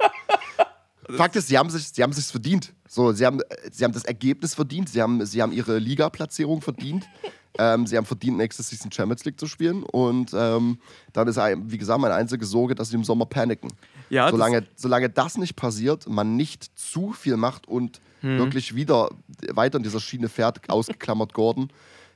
[1.17, 2.73] Fakt ist, sie haben sich, sie haben sich's verdient.
[2.89, 7.07] So, sie haben, sie haben das Ergebnis verdient, sie haben, sie haben ihre Liga-Platzierung verdient.
[7.59, 9.83] Ähm, sie haben verdient, nächstes Season Champions League zu spielen.
[9.83, 10.79] Und ähm,
[11.13, 13.73] dann ist, wie gesagt, meine einzige Sorge, dass sie im Sommer paniken.
[14.09, 18.39] Ja, solange, das solange das nicht passiert, man nicht zu viel macht und hm.
[18.39, 19.11] wirklich wieder
[19.53, 21.71] weiter in dieser Schiene fährt, ausgeklammert Gordon,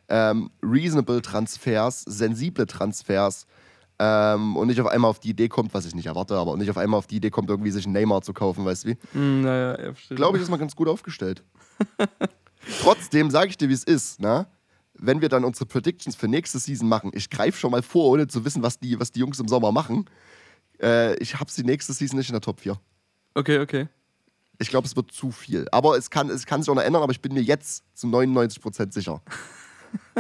[0.09, 3.47] ähm, reasonable Transfers, sensible Transfers,
[3.99, 6.71] ähm, und nicht auf einmal auf die Idee kommt, was ich nicht erwarte, aber nicht
[6.71, 9.19] auf einmal auf die Idee kommt, irgendwie sich einen Neymar zu kaufen, weißt du wie?
[9.19, 11.45] Mm, naja, ja, Glaube ich, ist mal ganz gut aufgestellt.
[12.81, 14.47] Trotzdem sage ich dir, wie es ist, ne?
[14.97, 18.27] Wenn wir dann unsere Predictions für nächste Season machen, ich greife schon mal vor, ohne
[18.27, 20.07] zu wissen, was die, was die Jungs im Sommer machen.
[20.81, 22.79] Äh, ich habe sie nächste Season nicht in der Top 4.
[23.35, 23.89] Okay, okay.
[24.59, 25.67] Ich glaube, es wird zu viel.
[25.73, 28.07] Aber es kann, es kann sich auch noch ändern, aber ich bin mir jetzt zu
[28.07, 29.21] 99% sicher.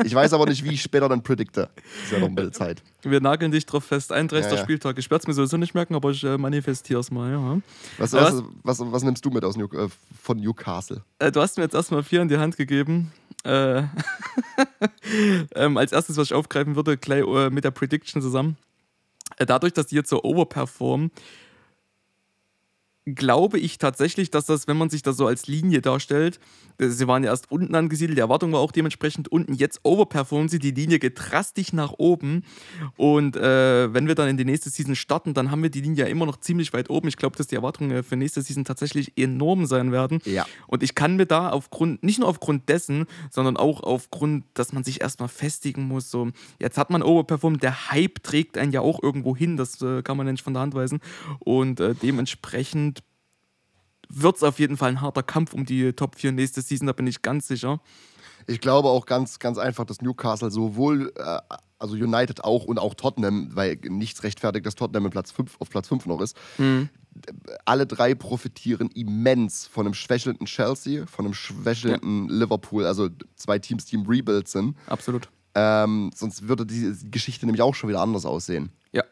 [0.04, 1.70] Ich weiß aber nicht, wie ich später dann predikte.
[2.02, 2.82] Ist ja noch ein bisschen Zeit.
[3.02, 4.12] Wir nageln dich drauf fest.
[4.12, 4.50] 31.
[4.50, 4.62] Ja, ja.
[4.62, 4.98] Spieltag.
[4.98, 7.30] Ich werde es mir sowieso nicht merken, aber ich äh, manifestiere es mal.
[7.30, 7.60] Ja.
[7.98, 9.88] Was, was, was, was, nimmst du mit aus New, äh,
[10.20, 11.02] von Newcastle?
[11.18, 13.12] Äh, du hast mir jetzt erstmal vier in die Hand gegeben.
[13.44, 13.84] Äh,
[15.54, 18.56] ähm, als erstes, was ich aufgreifen würde, gleich äh, mit der Prediction zusammen.
[19.36, 21.10] Äh, dadurch, dass die jetzt so overperformen,
[23.06, 26.40] glaube ich tatsächlich, dass das, wenn man sich das so als Linie darstellt,
[26.78, 29.54] Sie waren ja erst unten angesiedelt, die Erwartung war auch dementsprechend unten.
[29.54, 32.44] Jetzt overperformen sie, die Linie geht drastisch nach oben.
[32.96, 36.04] Und äh, wenn wir dann in die nächste Season starten, dann haben wir die Linie
[36.04, 37.08] ja immer noch ziemlich weit oben.
[37.08, 40.20] Ich glaube, dass die Erwartungen für nächste Season tatsächlich enorm sein werden.
[40.24, 40.46] Ja.
[40.66, 44.84] Und ich kann mir da aufgrund, nicht nur aufgrund dessen, sondern auch aufgrund, dass man
[44.84, 46.10] sich erstmal festigen muss.
[46.10, 50.02] So, jetzt hat man overperformt, der Hype trägt einen ja auch irgendwo hin, das äh,
[50.02, 51.00] kann man nicht von der Hand weisen.
[51.40, 53.02] Und äh, dementsprechend
[54.08, 56.92] wird es auf jeden Fall ein harter Kampf um die Top 4 nächste Season, da
[56.92, 57.80] bin ich ganz sicher.
[58.46, 61.38] Ich glaube auch ganz, ganz einfach, dass Newcastle sowohl, äh,
[61.78, 65.88] also United auch und auch Tottenham, weil nichts rechtfertigt, dass Tottenham Platz 5, auf Platz
[65.88, 66.36] 5 noch ist.
[66.58, 66.88] Mhm.
[67.64, 72.34] Alle drei profitieren immens von einem schwächelnden Chelsea, von einem schwächelnden ja.
[72.34, 74.76] Liverpool, also zwei Teams, die im Rebuild sind.
[74.86, 75.28] Absolut.
[75.54, 78.72] Ähm, sonst würde die Geschichte nämlich auch schon wieder anders aussehen.
[78.92, 79.04] Ja,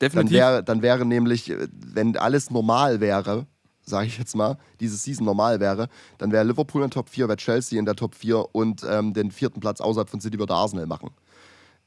[0.00, 0.32] definitiv.
[0.32, 3.46] Dann wäre, dann wäre nämlich, wenn alles normal wäre,
[3.86, 7.28] sage ich jetzt mal, diese Season normal wäre, dann wäre Liverpool in der Top 4,
[7.28, 10.54] wäre Chelsea in der Top 4 und ähm, den vierten Platz außerhalb von City würde
[10.54, 11.10] Arsenal machen.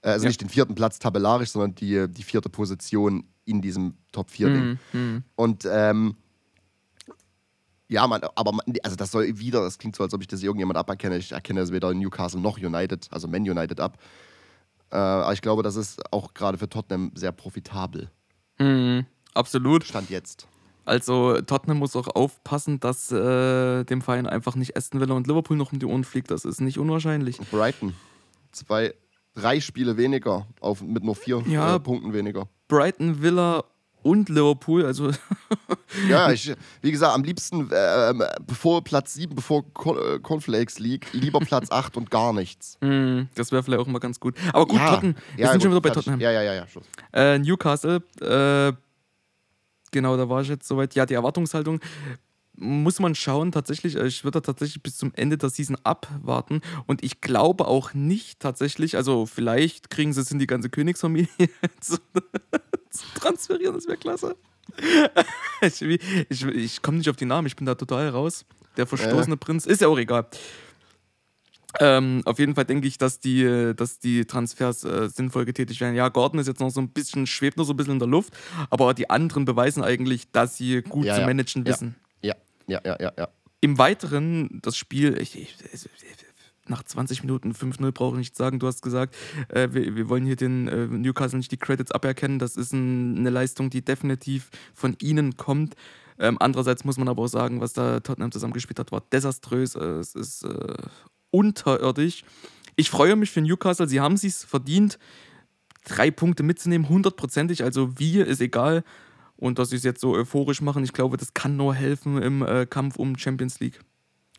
[0.02, 0.30] Äh, also ja.
[0.30, 4.80] nicht den vierten Platz tabellarisch, sondern die, die vierte Position in diesem Top 4-Ding.
[4.94, 5.00] Mhm.
[5.00, 5.24] Mhm.
[5.36, 6.16] Und ähm,
[7.90, 10.44] ja, man, aber man, also das soll wieder, das klingt so, als ob ich das
[10.44, 11.18] irgendjemand aberkenne.
[11.18, 13.98] Ich erkenne es weder Newcastle noch United, also Man United ab.
[14.92, 18.10] Äh, aber ich glaube, das ist auch gerade für Tottenham sehr profitabel.
[18.60, 19.84] Mhm, absolut.
[19.84, 20.48] Stand jetzt.
[20.90, 25.56] Also Tottenham muss auch aufpassen, dass äh, dem Verein einfach nicht Aston Villa und Liverpool
[25.56, 26.32] noch um die Ohren fliegt.
[26.32, 27.38] Das ist nicht unwahrscheinlich.
[27.52, 27.94] Brighton.
[28.52, 28.96] Zwei,
[29.36, 32.48] drei Spiele weniger auf, mit nur vier ja, äh, Punkten weniger.
[32.68, 33.66] Brighton, Villa
[34.02, 35.12] und Liverpool, also.
[36.10, 38.14] ja, ich, wie gesagt, am liebsten äh,
[38.48, 42.80] bevor Platz 7, bevor äh, Cornflakes liegt, lieber Platz 8 und gar nichts.
[42.82, 44.36] Mm, das wäre vielleicht auch mal ganz gut.
[44.54, 45.16] Aber gut, ja, Tottenham.
[45.36, 46.20] Wir ja, sind gut, schon wieder bei Tottenham.
[46.20, 46.68] Ja, ja, ja, ja.
[46.68, 46.86] Schluss.
[47.14, 48.74] Äh, Newcastle, äh,
[49.92, 50.96] Genau, da war ich jetzt soweit.
[50.96, 51.80] Ja, die Erwartungshaltung
[52.60, 57.04] muss man schauen, tatsächlich, äh, ich würde tatsächlich bis zum Ende der Season abwarten und
[57.04, 61.30] ich glaube auch nicht tatsächlich, also vielleicht kriegen sie es in die ganze Königsfamilie
[61.80, 61.98] zu,
[62.90, 64.36] zu transferieren, das wäre klasse.
[65.62, 68.46] ich, ich, ich komme nicht auf die Namen, ich bin da total raus.
[68.78, 69.38] Der verstoßene äh.
[69.38, 70.28] Prinz, ist ja auch egal.
[71.80, 75.96] Ähm, auf jeden Fall denke ich, dass die, dass die Transfers äh, sinnvoll getätigt werden.
[75.96, 78.08] Ja, Gordon ist jetzt noch so ein bisschen, schwebt noch so ein bisschen in der
[78.08, 78.34] Luft,
[78.70, 81.72] aber die anderen beweisen eigentlich, dass sie gut ja, zu managen ja.
[81.72, 81.96] wissen.
[82.22, 82.36] Ja,
[82.68, 83.28] ja, ja, ja, ja.
[83.62, 85.56] Im Weiteren, das Spiel, ich, ich,
[86.70, 88.60] nach 20 Minuten 5-0 brauche ich nicht sagen.
[88.60, 89.16] Du hast gesagt,
[89.50, 92.40] äh, wir, wir, wollen hier den äh, Newcastle nicht die Credits aberkennen.
[92.40, 95.76] Das ist ein, eine Leistung, die definitiv von ihnen kommt.
[96.20, 99.76] Ähm, andererseits muss man aber auch sagen, was da Tottenham zusammengespielt hat, war desaströs.
[99.76, 100.76] Äh, es ist äh,
[101.32, 102.24] unterirdisch.
[102.76, 104.98] Ich freue mich für Newcastle, sie haben es verdient,
[105.86, 107.64] drei Punkte mitzunehmen, hundertprozentig.
[107.64, 108.84] Also wir ist egal.
[109.36, 112.42] Und dass sie es jetzt so euphorisch machen, ich glaube, das kann nur helfen im
[112.42, 113.80] äh, Kampf um Champions League.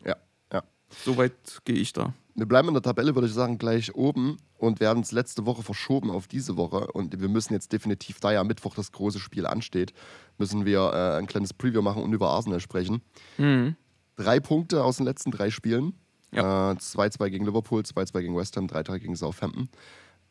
[0.05, 0.15] Ja,
[0.53, 0.61] ja.
[1.03, 2.13] Soweit gehe ich da.
[2.35, 5.45] Wir bleiben in der Tabelle, würde ich sagen, gleich oben und wir haben es letzte
[5.45, 6.87] Woche verschoben auf diese Woche.
[6.91, 9.91] Und wir müssen jetzt definitiv, da ja Mittwoch das große Spiel ansteht,
[10.37, 13.01] müssen wir äh, ein kleines Preview machen und über Arsenal sprechen.
[13.37, 13.75] Mhm.
[14.15, 15.93] Drei Punkte aus den letzten drei Spielen.
[16.33, 19.69] 2-2 äh, gegen Liverpool, 2-2 gegen West Ham, 3-3 gegen Southampton.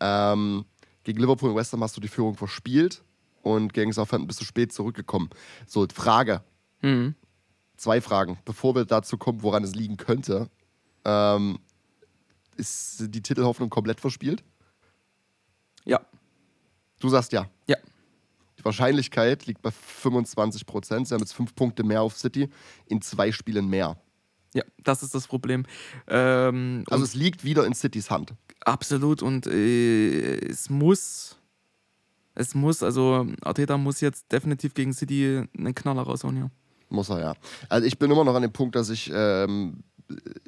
[0.01, 0.65] Ähm,
[1.05, 3.03] gegen Liverpool und West Ham hast du die Führung verspielt
[3.43, 5.31] und gegen Southampton bist du spät zurückgekommen.
[5.67, 6.43] So, Frage.
[6.83, 7.15] Mhm.
[7.77, 8.39] Zwei Fragen.
[8.45, 10.51] Bevor wir dazu kommen, woran es liegen könnte.
[11.05, 11.59] Ähm,
[12.57, 14.45] ist die Titelhoffnung komplett verspielt?
[15.85, 16.01] Ja.
[17.01, 17.49] Du sagst ja.
[17.67, 17.77] Ja.
[18.59, 21.09] Die Wahrscheinlichkeit liegt bei 25 Prozent.
[21.09, 22.51] Sie haben jetzt fünf Punkte mehr auf City
[22.87, 23.97] in zwei Spielen mehr.
[24.55, 25.65] Ja, das ist das Problem.
[26.09, 28.35] Ähm, also es liegt wieder in Citys Hand.
[28.65, 31.37] Absolut und äh, es muss,
[32.35, 36.51] es muss, also Arteta muss jetzt definitiv gegen City einen Knaller raushauen, ja.
[36.89, 37.35] Muss er, ja.
[37.69, 39.85] Also ich bin immer noch an dem Punkt, dass ich ähm,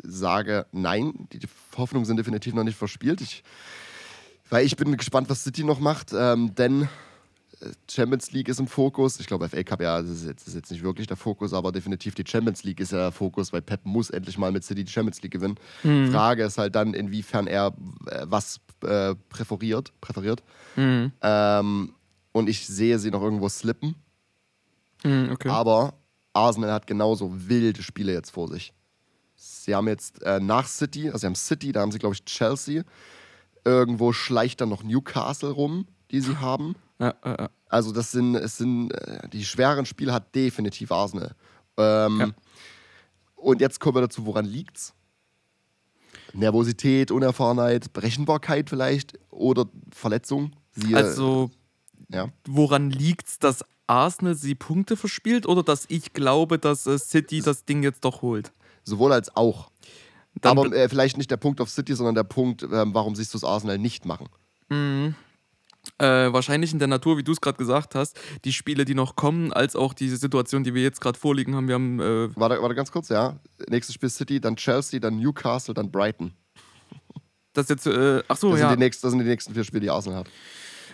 [0.02, 1.38] sage, nein, die
[1.76, 3.20] Hoffnungen sind definitiv noch nicht verspielt.
[3.20, 3.44] Ich,
[4.50, 6.88] weil ich bin gespannt, was City noch macht, ähm, denn
[7.90, 9.20] Champions League ist im Fokus.
[9.20, 11.52] Ich glaube, FA Cup, ja, das ist, jetzt, das ist, jetzt, nicht wirklich der Fokus,
[11.52, 14.64] aber definitiv die Champions League ist ja der Fokus, weil Pep muss endlich mal mit
[14.64, 15.56] City die Champions League gewinnen.
[15.82, 16.10] Mhm.
[16.10, 17.74] Frage ist halt dann, inwiefern er
[18.06, 19.92] äh, was äh, präferiert.
[20.00, 20.42] präferiert.
[20.76, 21.12] Mhm.
[21.20, 21.94] Ähm,
[22.32, 23.94] und ich sehe sie noch irgendwo slippen.
[25.04, 25.48] Mhm, okay.
[25.48, 25.94] Aber
[26.32, 28.72] Arsenal hat genauso wilde Spiele jetzt vor sich.
[29.34, 32.24] Sie haben jetzt äh, nach City, also sie haben City, da haben sie, glaube ich,
[32.24, 32.84] Chelsea.
[33.64, 36.74] Irgendwo schleicht dann noch Newcastle rum, die sie haben.
[37.02, 41.34] Ja, ja, Also das sind, es sind, äh, die schweren Spiele hat definitiv Arsenal.
[41.76, 42.34] Ähm.
[43.34, 44.94] Und jetzt kommen wir dazu, woran liegt's?
[46.32, 50.52] Nervosität, Unerfahrenheit, Berechenbarkeit vielleicht oder Verletzung?
[50.70, 51.50] Siehe, also,
[52.08, 52.28] ja.
[52.46, 57.64] woran liegt's, dass Arsenal sie Punkte verspielt oder dass ich glaube, dass äh, City das
[57.64, 58.52] Ding jetzt doch holt?
[58.84, 59.70] Sowohl als auch.
[60.40, 63.34] Dann Aber äh, vielleicht nicht der Punkt auf City, sondern der Punkt, äh, warum siehst
[63.34, 64.28] du es Arsenal nicht machen?
[64.68, 65.16] Mhm.
[66.02, 69.14] Äh, wahrscheinlich in der Natur, wie du es gerade gesagt hast, die Spiele, die noch
[69.14, 71.68] kommen, als auch diese Situation, die wir jetzt gerade vorliegen haben.
[71.68, 72.00] Wir haben.
[72.00, 73.38] Äh warte, warte ganz kurz, ja.
[73.68, 76.32] Nächstes Spiel City, dann Chelsea, dann Newcastle, dann Brighton.
[77.52, 78.68] Das jetzt, äh, ach so, das ja.
[78.68, 80.30] Sind die nächsten, das sind die nächsten vier Spiele, die Arsenal hat.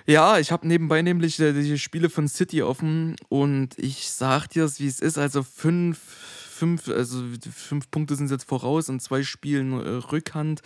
[0.07, 4.65] Ja, ich habe nebenbei nämlich äh, die Spiele von City offen und ich sag dir
[4.65, 5.17] es, wie es ist.
[5.17, 10.61] Also fünf, fünf, also fünf Punkte sind jetzt voraus und zwei Spielen äh, Rückhand.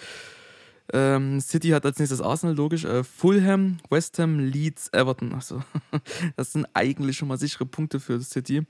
[0.92, 2.84] Ähm, City hat als nächstes Arsenal, logisch.
[2.84, 5.32] Äh, Fulham, West Ham, Leeds, Everton.
[5.32, 5.62] Also,
[6.36, 8.62] das sind eigentlich schon mal sichere Punkte für City.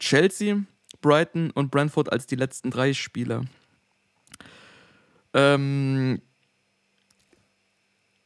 [0.00, 0.62] Chelsea,
[1.00, 3.44] Brighton und Brentford als die letzten drei Spieler.
[5.34, 6.20] Ähm,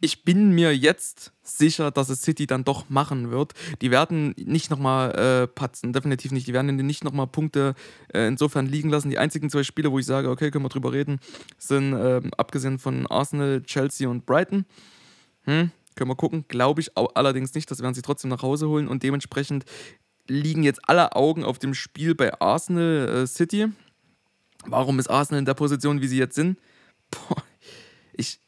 [0.02, 3.52] ich bin mir jetzt sicher, dass es City dann doch machen wird.
[3.80, 6.48] Die werden nicht nochmal äh, patzen, definitiv nicht.
[6.48, 7.74] Die werden nicht nochmal Punkte
[8.12, 9.10] äh, insofern liegen lassen.
[9.10, 11.20] Die einzigen zwei Spiele, wo ich sage, okay, können wir drüber reden,
[11.56, 14.66] sind äh, abgesehen von Arsenal, Chelsea und Brighton.
[15.44, 16.46] Hm, können wir gucken.
[16.48, 19.64] Glaube ich allerdings nicht, das werden sie trotzdem nach Hause holen und dementsprechend
[20.26, 23.68] liegen jetzt alle Augen auf dem Spiel bei Arsenal äh, City.
[24.66, 26.58] Warum ist Arsenal in der Position, wie sie jetzt sind?
[27.10, 27.44] Boah,
[28.14, 28.40] ich,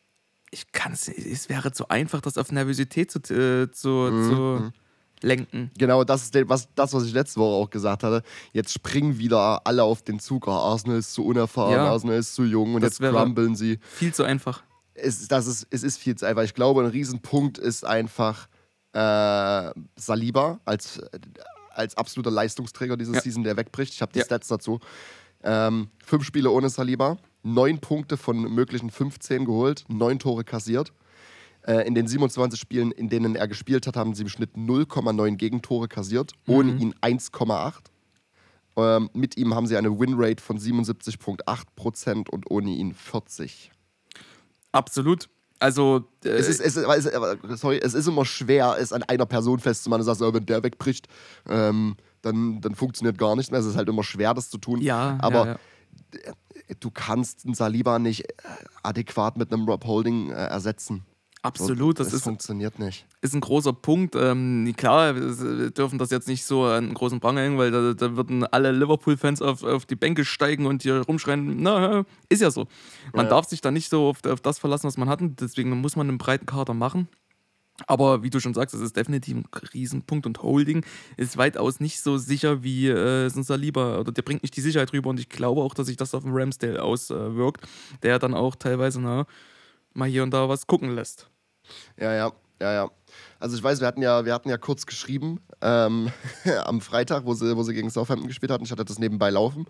[0.55, 4.29] ich kann es, es wäre zu einfach, das auf Nervosität zu, äh, zu, mhm.
[4.29, 4.73] zu mhm.
[5.21, 5.71] lenken.
[5.77, 8.23] Genau, das ist was, das, was ich letzte Woche auch gesagt hatte.
[8.53, 10.47] Jetzt springen wieder alle auf den Zug.
[10.47, 11.87] Oh, Arsenal ist zu unerfahren, ja.
[11.87, 13.81] Arsenal ist zu jung und das jetzt crumbeln sie.
[13.83, 14.63] Viel zu einfach.
[14.95, 16.45] Es, das ist, es ist viel zu einfach.
[16.45, 18.49] Ich glaube, ein Riesenpunkt ist einfach
[18.93, 21.03] äh, Saliba als,
[21.71, 23.21] als absoluter Leistungsträger dieses ja.
[23.23, 23.93] Season, der wegbricht.
[23.93, 24.25] Ich habe die ja.
[24.25, 24.79] Stats dazu.
[25.43, 30.93] Ähm, fünf Spiele ohne Saliba neun Punkte von möglichen 15 geholt, neun Tore kassiert.
[31.67, 35.37] Äh, in den 27 Spielen, in denen er gespielt hat, haben sie im Schnitt 0,9
[35.37, 36.81] Gegentore kassiert, ohne mhm.
[36.81, 37.75] ihn 1,8.
[38.77, 43.71] Ähm, mit ihm haben sie eine Winrate von 77,8% und ohne ihn 40.
[44.73, 45.29] Absolut.
[45.61, 49.61] Also, äh es, ist, es, ist, sorry, es ist immer schwer, es an einer Person
[49.61, 50.01] festzumachen.
[50.01, 51.07] Du sagst, oh, wenn der wegbricht,
[51.49, 53.61] ähm, dann, dann funktioniert gar nichts mehr.
[53.61, 54.83] Es ist halt immer schwer, das zu tun.
[54.83, 55.59] Ja, aber ja,
[56.27, 56.33] ja
[56.81, 58.33] du kannst einen Saliba nicht äh,
[58.83, 61.05] adäquat mit einem Rob Holding äh, ersetzen.
[61.45, 63.05] Absolut, das, das ist, funktioniert nicht.
[63.21, 64.17] Ist ein großer Punkt.
[64.17, 67.93] Ähm, klar, wir dürfen das jetzt nicht so an einen großen Pranger hängen, weil da,
[67.93, 71.61] da würden alle Liverpool-Fans auf, auf die Bänke steigen und hier rumschreien.
[71.61, 72.67] Na, ist ja so.
[73.13, 73.31] Man ja.
[73.31, 75.21] darf sich da nicht so auf, auf das verlassen, was man hat.
[75.23, 77.09] Deswegen muss man einen breiten Kader machen.
[77.87, 80.85] Aber wie du schon sagst, es ist definitiv ein Riesenpunkt und Holding
[81.17, 85.11] ist weitaus nicht so sicher wie äh, Saliba oder der bringt nicht die Sicherheit rüber
[85.11, 88.55] und ich glaube auch, dass sich das auf den Ramsdale auswirkt, äh, der dann auch
[88.55, 89.27] teilweise na,
[89.93, 91.29] mal hier und da was gucken lässt.
[91.99, 92.33] Ja, ja,
[92.65, 92.91] ja, ja.
[93.39, 96.11] Also ich weiß, wir hatten ja, wir hatten ja kurz geschrieben ähm,
[96.65, 98.65] am Freitag, wo sie, wo sie gegen Southampton gespielt hatten.
[98.65, 99.67] Ich hatte das nebenbei laufen.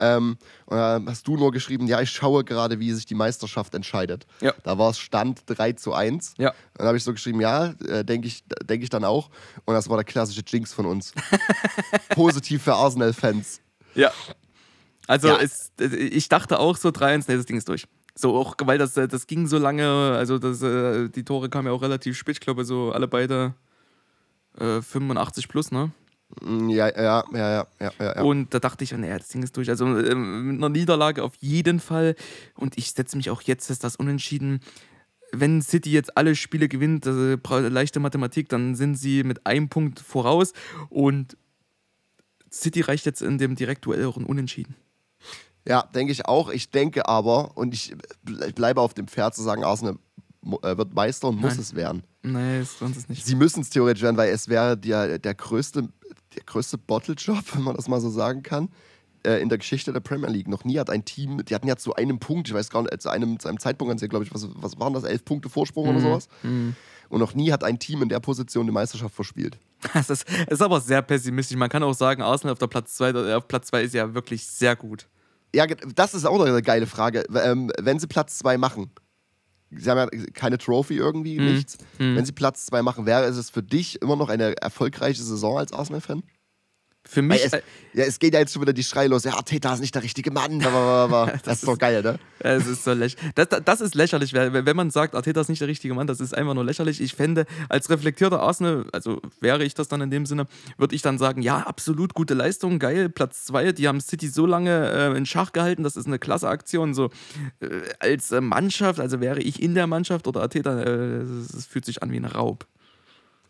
[0.00, 3.74] Ähm, und da hast du nur geschrieben, ja, ich schaue gerade, wie sich die Meisterschaft
[3.74, 4.26] entscheidet.
[4.40, 4.54] Ja.
[4.64, 6.34] Da war es Stand 3 zu 1.
[6.38, 6.54] Ja.
[6.74, 9.28] Dann habe ich so geschrieben, ja, äh, denke ich, denk ich dann auch.
[9.66, 11.12] Und das war der klassische Jinx von uns.
[12.14, 13.60] Positiv für Arsenal-Fans.
[13.94, 14.10] Ja.
[15.06, 15.38] Also ja.
[15.38, 17.86] Es, ich dachte auch so 3-1, nee, das Ding ist durch.
[18.14, 21.68] So auch, weil das, äh, das ging so lange, also das, äh, die Tore kamen
[21.68, 23.54] ja auch relativ spät, ich glaube so alle beide
[24.58, 25.92] äh, 85 plus, ne?
[26.40, 28.22] Mm, ja, ja, ja, ja, ja, ja.
[28.22, 29.68] Und da dachte ich, naja, das Ding ist durch.
[29.68, 32.14] Also äh, mit einer Niederlage auf jeden Fall.
[32.54, 34.60] Und ich setze mich auch jetzt fest, das Unentschieden.
[35.32, 37.36] Wenn City jetzt alle Spiele gewinnt, also
[37.68, 40.52] leichte Mathematik, dann sind sie mit einem Punkt voraus.
[40.90, 41.36] Und
[42.50, 44.76] City reicht jetzt in dem Direktuell auch ein Unentschieden.
[45.66, 46.50] Ja, denke ich auch.
[46.50, 47.94] Ich denke aber, und ich
[48.54, 49.96] bleibe auf dem Pferd zu sagen, Arsenal
[50.62, 51.60] äh, wird Meister und muss Nein.
[51.60, 52.02] es werden.
[52.22, 53.24] Nein, sonst ist nicht.
[53.24, 55.88] Sie müssen es theoretisch werden, weil es wäre der, der größte,
[56.34, 58.68] der größte Bottle-Job, wenn man das mal so sagen kann,
[59.24, 60.48] äh, in der Geschichte der Premier League.
[60.48, 63.00] Noch nie hat ein Team, die hatten ja zu einem Punkt, ich weiß gar nicht,
[63.00, 65.90] zu einem, zu einem Zeitpunkt glaube ich, was, was waren das, elf Punkte Vorsprung mhm.
[65.90, 66.28] oder sowas?
[66.42, 66.74] Mhm.
[67.08, 69.58] Und noch nie hat ein Team in der Position die Meisterschaft verspielt.
[69.94, 71.56] Das ist, ist aber sehr pessimistisch.
[71.56, 74.46] Man kann auch sagen, Arsenal auf, der Platz zwei, auf Platz 2 ist ja wirklich
[74.46, 75.08] sehr gut.
[75.54, 77.24] Ja, das ist auch noch eine geile Frage.
[77.34, 78.90] Ähm, wenn sie Platz 2 machen,
[79.70, 81.54] sie haben ja keine Trophy irgendwie, mhm.
[81.54, 81.78] nichts.
[81.98, 82.16] Mhm.
[82.16, 85.72] Wenn sie Platz 2 machen, wäre es für dich immer noch eine erfolgreiche Saison als
[85.72, 86.22] Arsenal-Fan?
[87.04, 87.44] Für mich.
[87.44, 89.24] Es, ja, es geht ja jetzt schon wieder die Schrei los.
[89.24, 90.60] Ja, Teta ist nicht der richtige Mann.
[90.60, 92.18] das, das, ist doch geil, ne?
[92.38, 93.32] Es ist so lächerlich.
[93.34, 94.32] Das, das, ist lächerlich.
[94.32, 97.00] Wenn man sagt, Arteta ist nicht der richtige Mann, das ist einfach nur lächerlich.
[97.00, 100.46] Ich fände, als reflektierter Arsenal, also wäre ich das dann in dem Sinne,
[100.78, 103.72] würde ich dann sagen, ja, absolut gute Leistung, geil, Platz 2.
[103.72, 106.94] Die haben City so lange äh, in Schach gehalten, das ist eine klasse Aktion.
[106.94, 107.10] So
[107.60, 111.84] äh, als äh, Mannschaft, also wäre ich in der Mannschaft oder Arteta, es äh, fühlt
[111.84, 112.66] sich an wie ein Raub.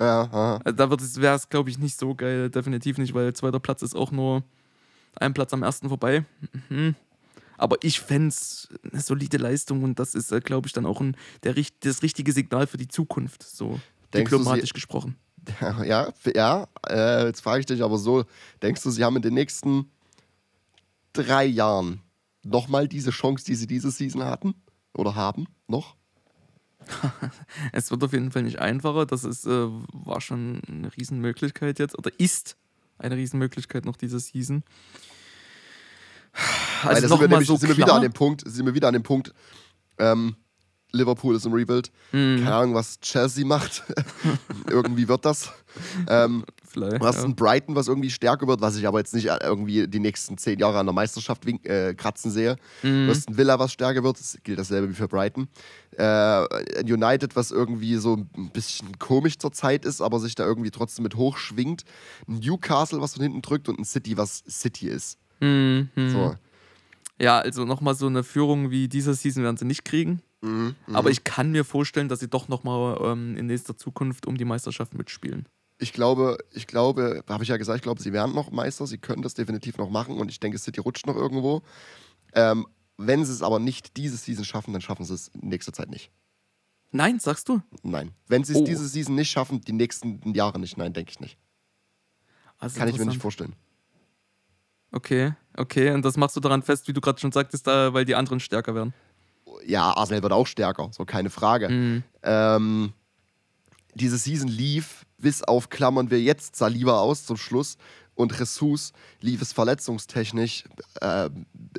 [0.00, 0.61] Ja, aha.
[0.64, 2.50] Also da wäre es, glaube ich, nicht so geil.
[2.50, 4.42] Definitiv nicht, weil zweiter Platz ist auch nur
[5.16, 6.24] ein Platz am ersten vorbei.
[6.68, 6.94] Mhm.
[7.59, 11.00] Aber ich fände es eine solide Leistung und das ist, äh, glaube ich, dann auch
[11.00, 13.78] ein, der, das richtige Signal für die Zukunft, so
[14.12, 15.16] denkst diplomatisch sie, gesprochen.
[15.85, 18.24] Ja, ja äh, jetzt frage ich dich aber so:
[18.62, 19.90] Denkst du, sie haben in den nächsten
[21.12, 22.00] drei Jahren
[22.42, 24.55] nochmal diese Chance, die sie diese Season hatten?
[24.94, 25.96] Oder haben noch?
[27.72, 29.06] es wird auf jeden Fall nicht einfacher.
[29.06, 31.98] Das ist, äh, war schon eine Riesenmöglichkeit jetzt.
[31.98, 32.56] Oder ist
[32.98, 34.62] eine Riesenmöglichkeit noch diese Season.
[36.82, 38.88] Also noch sind, wir nämlich, so sind wir wieder an dem Punkt, sind wir wieder
[38.88, 39.34] an dem Punkt,
[39.98, 40.36] ähm,
[40.92, 41.90] Liverpool ist im Rebuild.
[42.12, 42.38] Mhm.
[42.44, 43.82] Keine Ahnung, was Chelsea macht.
[44.68, 45.52] irgendwie wird das.
[46.08, 47.24] Ähm, Vielleicht, du hast ja.
[47.24, 50.58] ein Brighton, was irgendwie stärker wird, was ich aber jetzt nicht irgendwie die nächsten zehn
[50.58, 52.56] Jahre an der Meisterschaft äh, kratzen sehe.
[52.82, 53.06] Mhm.
[53.06, 54.18] Du hast ein Villa, was stärker wird.
[54.18, 55.48] Das gilt dasselbe wie für Brighton.
[55.98, 56.46] Äh,
[56.82, 61.02] United, was irgendwie so ein bisschen komisch zur Zeit ist, aber sich da irgendwie trotzdem
[61.02, 61.85] mit hochschwingt.
[62.26, 65.18] Ein Newcastle, was von hinten drückt und ein City, was City ist.
[65.40, 65.90] Mhm.
[65.94, 66.37] So.
[67.20, 70.22] Ja, also nochmal so eine Führung wie dieser Season werden sie nicht kriegen.
[70.42, 74.37] Mhm, Aber ich kann mir vorstellen, dass sie doch nochmal ähm, in nächster Zukunft um
[74.37, 75.46] die Meisterschaft mitspielen.
[75.78, 78.98] Ich glaube, ich glaube, habe ich ja gesagt, ich glaube, sie werden noch Meister, sie
[78.98, 81.62] können das definitiv noch machen und ich denke, City rutscht noch irgendwo.
[82.35, 85.72] Ähm, wenn sie es aber nicht diese Season schaffen, dann schaffen sie es in nächster
[85.72, 86.11] Zeit nicht.
[86.92, 87.62] Nein, sagst du?
[87.82, 88.12] Nein.
[88.28, 88.64] Wenn sie es oh.
[88.64, 91.38] diese Season nicht schaffen, die nächsten Jahre nicht, nein, denke ich nicht.
[92.58, 93.56] Also Kann ich mir nicht vorstellen.
[94.92, 95.90] Okay, okay.
[95.92, 98.74] Und das machst du daran fest, wie du gerade schon sagtest, weil die anderen stärker
[98.74, 98.92] werden
[99.66, 101.68] ja, Arsenal wird auch stärker, so keine Frage.
[101.68, 102.02] Mhm.
[102.22, 102.92] Ähm,
[103.94, 107.76] diese Season lief, bis auf klammern wir jetzt Saliba aus zum Schluss
[108.14, 110.64] und Jesus lief es verletzungstechnisch
[111.00, 111.31] äh,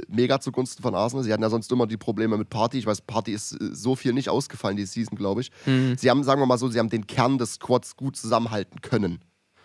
[0.08, 1.24] mega zugunsten von Arsenal.
[1.24, 2.80] Sie hatten ja sonst immer die Probleme mit Party.
[2.80, 5.52] Ich weiß, Party ist äh, so viel nicht ausgefallen diese Season, glaube ich.
[5.66, 5.96] Mhm.
[5.98, 9.20] Sie haben, sagen wir mal so, sie haben den Kern des Squads gut zusammenhalten können.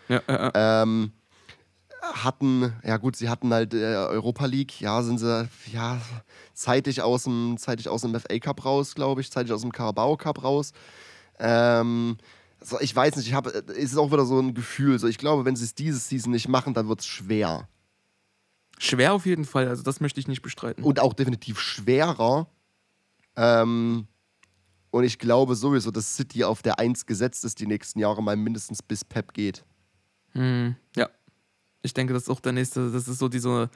[0.08, 0.82] Ja, ja.
[0.82, 1.12] Ähm,
[2.02, 6.00] hatten, ja gut, sie hatten halt äh, Europa League, ja, sind sie ja
[6.54, 10.16] zeitig aus dem, zeitig aus dem FA Cup raus, glaube ich, zeitig aus dem Carabao
[10.16, 10.72] Cup raus.
[11.38, 12.18] Ähm,
[12.60, 14.98] so, ich weiß nicht, ich habe, äh, es ist auch wieder so ein Gefühl.
[14.98, 17.68] So, ich glaube, wenn sie es diese Season nicht machen, dann wird es schwer.
[18.78, 20.84] Schwer auf jeden Fall, also das möchte ich nicht bestreiten.
[20.84, 22.48] Und auch definitiv schwerer.
[23.36, 24.06] Ähm,
[24.90, 28.36] und ich glaube sowieso, dass City auf der Eins gesetzt ist die nächsten Jahre mal
[28.36, 29.64] mindestens bis Pep geht.
[30.32, 31.08] Hm, ja,
[31.82, 33.70] ich denke, das ist auch der nächste, das ist so diese,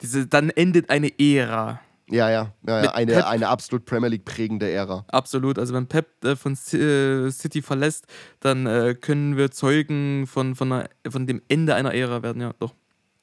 [0.00, 1.80] diese dann endet eine Ära.
[2.12, 2.90] Ja, ja, ja, ja.
[2.92, 5.04] Eine, eine absolut Premier League prägende Ära.
[5.08, 5.58] Absolut.
[5.58, 8.06] Also wenn Pep äh, von äh, City verlässt,
[8.40, 12.42] dann äh, können wir Zeugen von, von, einer, von dem Ende einer Ära werden.
[12.42, 12.74] Ja, doch,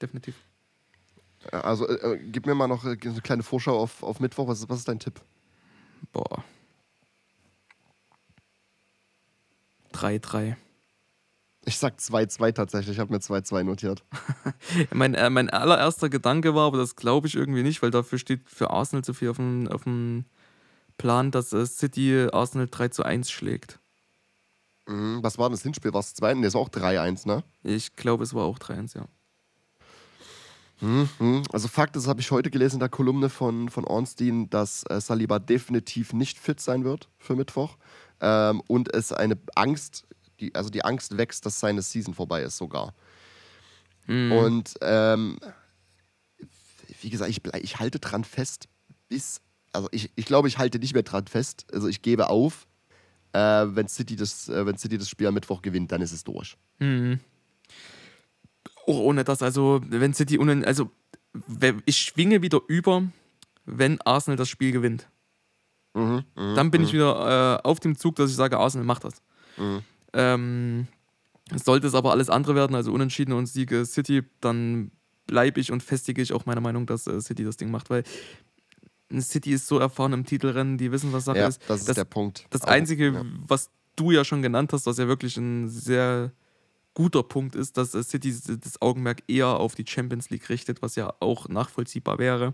[0.02, 0.36] definitiv.
[1.52, 4.48] Also äh, äh, gib mir mal noch eine kleine Vorschau auf, auf Mittwoch.
[4.48, 5.22] Was ist, was ist dein Tipp?
[6.12, 6.44] Boah.
[9.94, 10.56] 3-3.
[11.66, 14.04] Ich sag 2-2 tatsächlich, ich habe mir 2-2 notiert.
[14.94, 18.50] mein, äh, mein allererster Gedanke war, aber das glaube ich irgendwie nicht, weil dafür steht
[18.50, 20.26] für Arsenal zu viel auf dem, auf dem
[20.98, 23.80] Plan, dass äh, City Arsenal 3 zu 1 schlägt.
[24.88, 25.94] Mhm, was war das Hinspiel?
[25.94, 26.36] War es 2?
[26.36, 27.44] Nee, das war auch 3-1, ne?
[27.64, 29.06] Ich glaube, es war auch 3-1, ja.
[30.82, 31.44] Mhm.
[31.52, 35.02] Also Fakt ist, habe ich heute gelesen in der Kolumne von, von Ornstein, dass äh,
[35.02, 37.76] Saliba definitiv nicht fit sein wird für Mittwoch
[38.22, 40.08] ähm, und es eine Angst
[40.40, 42.94] die, also die Angst wächst, dass seine Season vorbei ist sogar.
[44.08, 44.32] Mhm.
[44.32, 45.40] Und ähm,
[47.02, 48.68] wie gesagt, ich, ich halte dran fest,
[49.08, 51.66] bis, also ich, ich glaube, ich halte nicht mehr dran fest.
[51.72, 52.68] Also ich gebe auf,
[53.34, 56.24] äh, wenn, City das, äh, wenn City das Spiel am Mittwoch gewinnt, dann ist es
[56.24, 56.58] durch.
[56.80, 57.20] Mhm.
[58.88, 60.90] Auch ohne das, also wenn City, unen, also
[61.86, 63.04] ich schwinge wieder über,
[63.66, 65.08] wenn Arsenal das Spiel gewinnt.
[65.94, 66.88] Mhm, mh, dann bin mh.
[66.88, 69.22] ich wieder äh, auf dem Zug, dass ich sage, Arsenal macht das.
[69.58, 69.84] Mhm.
[70.14, 70.88] Ähm,
[71.56, 74.92] sollte es aber alles andere werden, also Unentschieden und Siege City, dann
[75.26, 78.04] bleibe ich und festige ich auch meine Meinung, dass äh, City das Ding macht, weil
[79.20, 81.62] City ist so erfahren im Titelrennen, die wissen, was Sache ja, ist.
[81.68, 82.46] Das ist das, der Punkt.
[82.52, 83.26] Das Einzige, ja.
[83.48, 86.32] was du ja schon genannt hast, was ja wirklich ein sehr
[86.94, 91.14] guter Punkt ist, dass City das Augenmerk eher auf die Champions League richtet, was ja
[91.20, 92.54] auch nachvollziehbar wäre.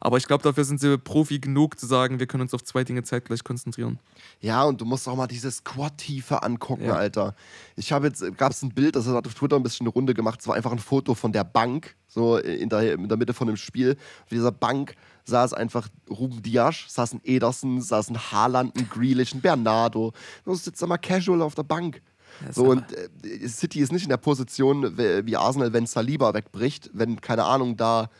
[0.00, 2.84] Aber ich glaube, dafür sind sie Profi genug zu sagen, wir können uns auf zwei
[2.84, 3.98] Dinge zeitgleich konzentrieren.
[4.40, 6.94] Ja, und du musst auch mal diese Squad-Tiefe angucken, ja.
[6.94, 7.34] Alter.
[7.76, 10.14] Ich habe jetzt, gab es ein Bild, das hat auf Twitter ein bisschen eine Runde
[10.14, 13.32] gemacht, es war einfach ein Foto von der Bank, so in der, in der Mitte
[13.32, 13.96] von dem Spiel.
[14.22, 14.94] Auf dieser Bank
[15.24, 20.12] saß einfach Ruben Diasch, saß ein Ederson, saß ein Haaland, ein Grealish, ein Bernardo.
[20.44, 22.02] Du sitzt da mal casual auf der Bank.
[22.50, 27.20] So, und äh, City ist nicht in der Position wie Arsenal, wenn Saliba wegbricht, wenn,
[27.20, 28.10] keine Ahnung, da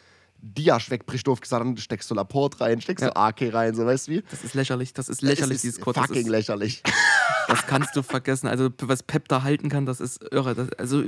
[0.41, 3.11] Diasch wegbricht, doof gesagt, dann steckst du Laporte rein, steckst ja.
[3.11, 4.23] du AK rein, so weißt du wie?
[4.31, 5.97] Das ist lächerlich, das ist lächerlich, das ist dieses Kurs.
[5.97, 6.83] Fucking ist, lächerlich.
[7.49, 8.47] Das kannst du vergessen.
[8.47, 10.55] Also, was Pep da halten kann, das ist irre.
[10.55, 11.05] Das, also,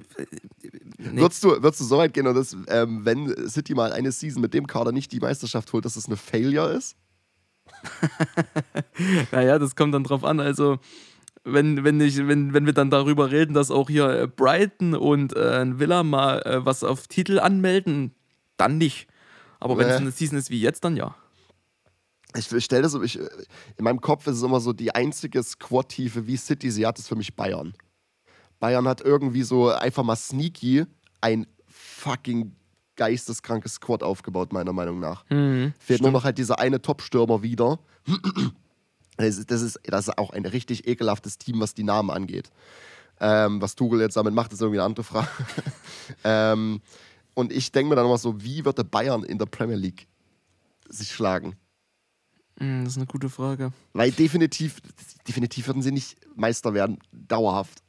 [1.01, 1.23] Nee.
[1.23, 4.43] Würdest, du, würdest du so weit gehen, und das, ähm, wenn City mal eine Season
[4.43, 6.97] mit dem Kader nicht die Meisterschaft holt, dass das eine Failure ist?
[9.33, 10.41] naja, das kommt dann drauf an.
[10.41, 10.79] Also,
[11.45, 15.35] wenn, wenn, ich, wenn, wenn wir dann darüber reden, dass auch hier äh, Brighton und
[15.35, 18.15] äh, Villa mal äh, was auf Titel anmelden,
[18.57, 19.07] dann nicht.
[19.59, 21.15] Aber wenn es eine Season ist wie jetzt, dann ja.
[22.35, 26.27] Ich, stelle das so, ich, in meinem Kopf ist es immer so, die einzige Squad-Tiefe,
[26.27, 27.75] wie City sie hat, ist für mich Bayern.
[28.61, 30.85] Bayern hat irgendwie so einfach mal sneaky
[31.21, 32.55] ein fucking
[32.97, 35.25] geisteskrankes Squad aufgebaut, meiner Meinung nach.
[35.31, 36.03] Mhm, Fehlt stimmt.
[36.03, 37.79] nur noch halt dieser eine Top-Stürmer wieder.
[39.17, 42.51] Das ist, das, ist, das ist auch ein richtig ekelhaftes Team, was die Namen angeht.
[43.21, 45.29] Ähm, was Tuchel jetzt damit macht, ist irgendwie eine andere Frage.
[46.25, 46.81] ähm,
[47.35, 50.09] und ich denke mir dann immer so, wie wird der Bayern in der Premier League
[50.89, 51.57] sich schlagen?
[52.59, 53.73] Hm, das ist eine gute Frage.
[53.93, 54.81] Weil definitiv,
[55.27, 57.83] definitiv würden sie nicht Meister werden, dauerhaft.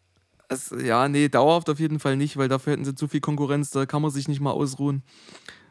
[0.49, 3.69] Es, ja, nee, dauerhaft auf jeden Fall nicht, weil dafür hätten sie zu viel Konkurrenz,
[3.69, 5.03] da kann man sich nicht mal ausruhen.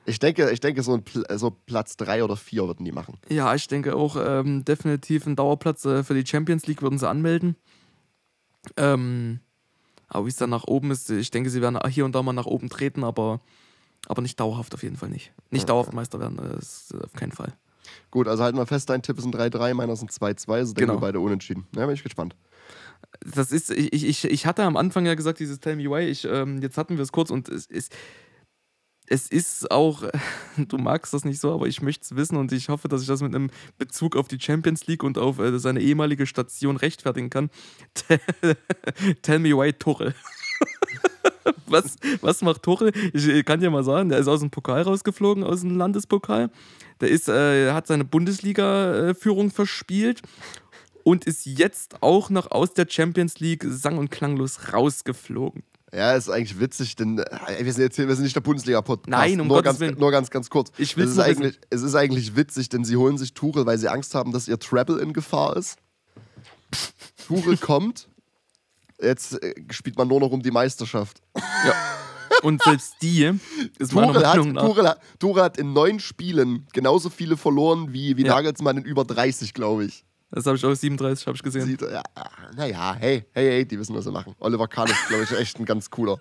[0.06, 1.04] Ich denke, ich denke so, ein
[1.38, 3.18] so Platz 3 oder 4 würden die machen.
[3.28, 7.08] Ja, ich denke auch ähm, definitiv einen Dauerplatz äh, für die Champions League würden sie
[7.08, 7.56] anmelden.
[8.76, 9.40] Ähm,
[10.08, 12.32] aber wie es dann nach oben ist, ich denke, sie werden hier und da mal
[12.32, 13.40] nach oben treten, aber,
[14.06, 15.32] aber nicht dauerhaft auf jeden Fall nicht.
[15.50, 17.52] Nicht dauerhaft Meister werden, das ist auf keinen Fall.
[18.10, 20.94] Gut, also halten wir fest, dein Tipp ist ein 3-3, meiner sind 2-2, also genau.
[20.94, 21.66] wir beide unentschieden.
[21.76, 22.34] Ja, bin ich gespannt
[23.20, 26.24] das ist, ich, ich, ich hatte am Anfang ja gesagt, dieses Tell Me Why, ich,
[26.24, 27.94] ähm, jetzt hatten wir es kurz und es ist,
[29.10, 30.04] es ist auch,
[30.56, 33.08] du magst das nicht so, aber ich möchte es wissen und ich hoffe, dass ich
[33.08, 37.28] das mit einem Bezug auf die Champions League und auf äh, seine ehemalige Station rechtfertigen
[37.28, 37.50] kann.
[39.22, 40.14] Tell Me Why Tuchel.
[41.66, 42.92] was, was macht Tuchel?
[43.12, 46.50] Ich kann dir mal sagen, der ist aus dem Pokal rausgeflogen, aus dem Landespokal.
[47.00, 50.22] Der ist, äh, hat seine Bundesliga-Führung verspielt
[51.02, 55.64] und ist jetzt auch noch aus der Champions League sang- und klanglos rausgeflogen.
[55.92, 59.08] Ja, ist eigentlich witzig, denn äh, wir sind jetzt hier, wir sind nicht der Bundesliga-Podcast.
[59.08, 59.98] Nein, um nur Gottes ganz, Willen.
[59.98, 60.70] Nur ganz, ganz kurz.
[60.78, 63.76] Ich will es, ist eigentlich, es ist eigentlich witzig, denn sie holen sich Tuchel, weil
[63.76, 65.78] sie Angst haben, dass ihr Treble in Gefahr ist.
[67.26, 68.08] Tuchel kommt,
[69.02, 71.22] jetzt äh, spielt man nur noch um die Meisterschaft.
[71.36, 71.74] Ja.
[72.42, 73.24] Und selbst die
[73.78, 78.24] ist Tuchel hat, Tuchel, hat, Tuchel hat in neun Spielen genauso viele verloren wie, wie
[78.24, 78.34] ja.
[78.34, 80.04] Nagelsmann in über 30, glaube ich.
[80.30, 81.66] Das habe ich auch 37, habe ich gesehen.
[81.66, 82.02] Sieht, ja,
[82.54, 84.34] naja, hey, hey, hey, die wissen, was sie machen.
[84.38, 86.18] Oliver Kahn ist, glaube ich, echt ein ganz cooler.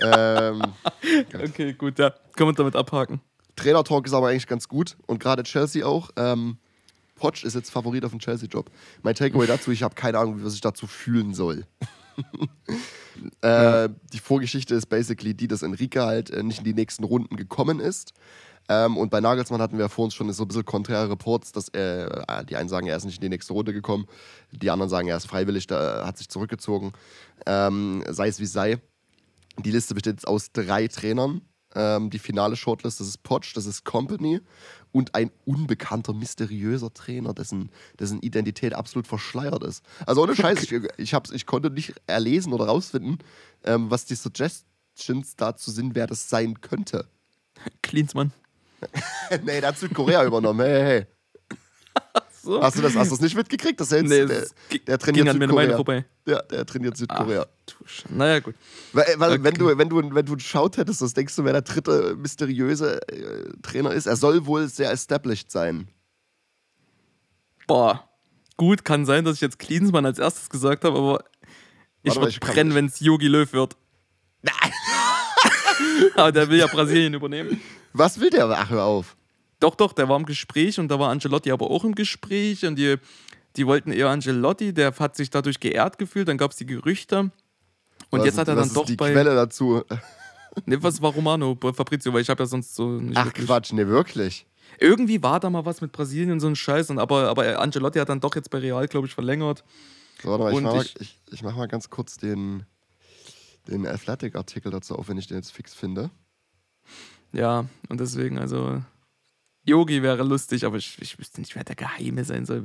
[0.00, 0.62] ähm,
[1.34, 2.14] okay, gut, ja.
[2.36, 3.20] Können wir damit abhaken.
[3.56, 6.10] Trainer-Talk ist aber eigentlich ganz gut und gerade Chelsea auch.
[6.16, 6.58] Ähm,
[7.16, 8.70] Potsch ist jetzt Favorit auf dem Chelsea-Job.
[9.02, 11.66] Mein Takeaway dazu, ich habe keine Ahnung, was ich dazu fühlen soll.
[13.40, 13.88] äh.
[14.12, 17.80] Die Vorgeschichte ist basically die, dass Enrique halt äh, nicht in die nächsten Runden gekommen
[17.80, 18.12] ist.
[18.68, 21.68] Ähm, und bei Nagelsmann hatten wir vor uns schon so ein bisschen konträre Reports, dass
[21.68, 24.06] er, äh, die einen sagen, er ist nicht in die nächste Runde gekommen,
[24.50, 26.92] die anderen sagen, er ist freiwillig, da hat sich zurückgezogen.
[27.46, 28.78] Ähm, sei es wie sei.
[29.58, 31.42] Die Liste besteht jetzt aus drei Trainern.
[31.74, 34.40] Ähm, die finale Shortlist, das ist Potsch, das ist Company
[34.92, 39.84] und ein unbekannter, mysteriöser Trainer, dessen, dessen Identität absolut verschleiert ist.
[40.06, 43.18] Also ohne Scheiß, ich, ich, ich konnte nicht erlesen oder rausfinden,
[43.64, 47.08] ähm, was die Suggestions dazu sind, wer das sein könnte.
[47.82, 48.32] Klinsmann.
[49.44, 50.60] nee, der hat Südkorea übernommen.
[50.60, 51.06] Hey, hey.
[52.46, 52.62] So.
[52.62, 53.80] Hast du das, hast du das nicht mitgekriegt?
[53.80, 54.46] Das jetzt, nee, der,
[54.86, 56.04] der trainiert Südkorea.
[56.26, 57.44] Ja, der trainiert Südkorea.
[57.44, 58.54] Ach, naja, gut.
[58.92, 59.42] Weil, weil okay.
[59.42, 63.00] wenn, du, wenn, du, wenn du geschaut hättest, was denkst du, wer der dritte mysteriöse
[63.08, 64.06] äh, Trainer ist?
[64.06, 65.88] Er soll wohl sehr established sein.
[67.66, 68.08] Boah.
[68.56, 71.24] Gut, kann sein, dass ich jetzt Klinsmann als erstes gesagt habe, aber
[72.04, 73.76] ich würde brennen, wenn es Yogi Löw wird.
[74.42, 74.72] Nein.
[76.14, 77.60] aber der will ja Brasilien übernehmen.
[77.98, 78.48] Was will der?
[78.50, 79.16] Ach, hör auf.
[79.60, 82.76] Doch, doch, der war im Gespräch und da war Angelotti aber auch im Gespräch und
[82.76, 82.96] die,
[83.56, 87.30] die wollten eher Angelotti, der hat sich dadurch geehrt gefühlt, dann gab es die Gerüchte
[88.10, 89.12] und was jetzt hat er dann doch die bei.
[89.12, 89.82] Quelle dazu.
[90.64, 93.14] Ne, was war Romano, Fabrizio, weil ich habe ja sonst so nicht.
[93.14, 93.46] Ach wirklich.
[93.46, 94.46] Quatsch, ne, wirklich.
[94.80, 97.98] Irgendwie war da mal was mit Brasilien, und so ein Scheiß, und aber, aber Angelotti
[97.98, 99.64] hat dann doch jetzt bei Real, glaube ich, verlängert.
[100.22, 102.64] So, warte mal, ich, mach mal, ich, ich mach mal ganz kurz den,
[103.68, 106.10] den Athletic-Artikel dazu auf, wenn ich den jetzt fix finde.
[107.32, 108.82] Ja, und deswegen, also,
[109.64, 112.62] Yogi wäre lustig, aber ich, ich wüsste nicht, wer der Geheime sein soll.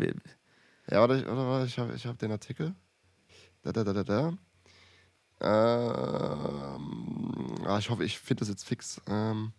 [0.89, 2.75] Ja, warte, ich, warte, ich habe ich hab den Artikel.
[3.63, 4.33] Da, da, da, da, da.
[5.43, 9.01] Ähm, ah, ich hoffe, ich finde das jetzt fix.
[9.07, 9.53] Ähm.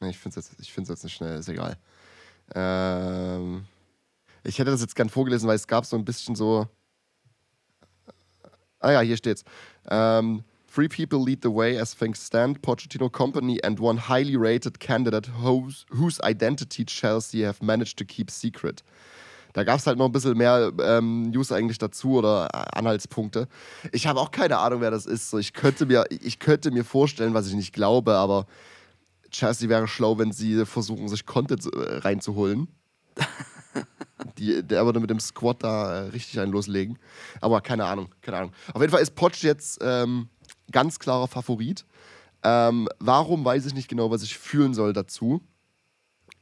[0.00, 1.76] Nee, ich finde es jetzt, jetzt nicht schnell, ist egal.
[2.54, 3.66] Ähm,
[4.44, 6.68] ich hätte das jetzt gern vorgelesen, weil es gab so ein bisschen so.
[8.78, 9.44] Ah ja, hier steht's.
[9.88, 14.80] Ähm, Three people lead the way as things stand Pochettino Company and one highly rated
[14.80, 18.82] candidate whose, whose identity Chelsea have managed to keep secret.
[19.52, 23.48] Da gab es halt noch ein bisschen mehr ähm, News eigentlich dazu oder äh, Anhaltspunkte.
[23.92, 25.28] Ich habe auch keine Ahnung, wer das ist.
[25.28, 28.46] So, ich, könnte mir, ich könnte mir vorstellen, was ich nicht glaube, aber
[29.30, 32.68] Chelsea wäre schlau, wenn sie versuchen, sich Content äh, reinzuholen.
[34.38, 36.98] Die, der würde mit dem Squad da äh, richtig einen loslegen.
[37.42, 38.52] Aber keine Ahnung, keine Ahnung.
[38.72, 40.30] Auf jeden Fall ist Potsch jetzt ähm,
[40.72, 41.84] ganz klarer Favorit.
[42.42, 45.40] Ähm, warum weiß ich nicht genau, was ich fühlen soll dazu.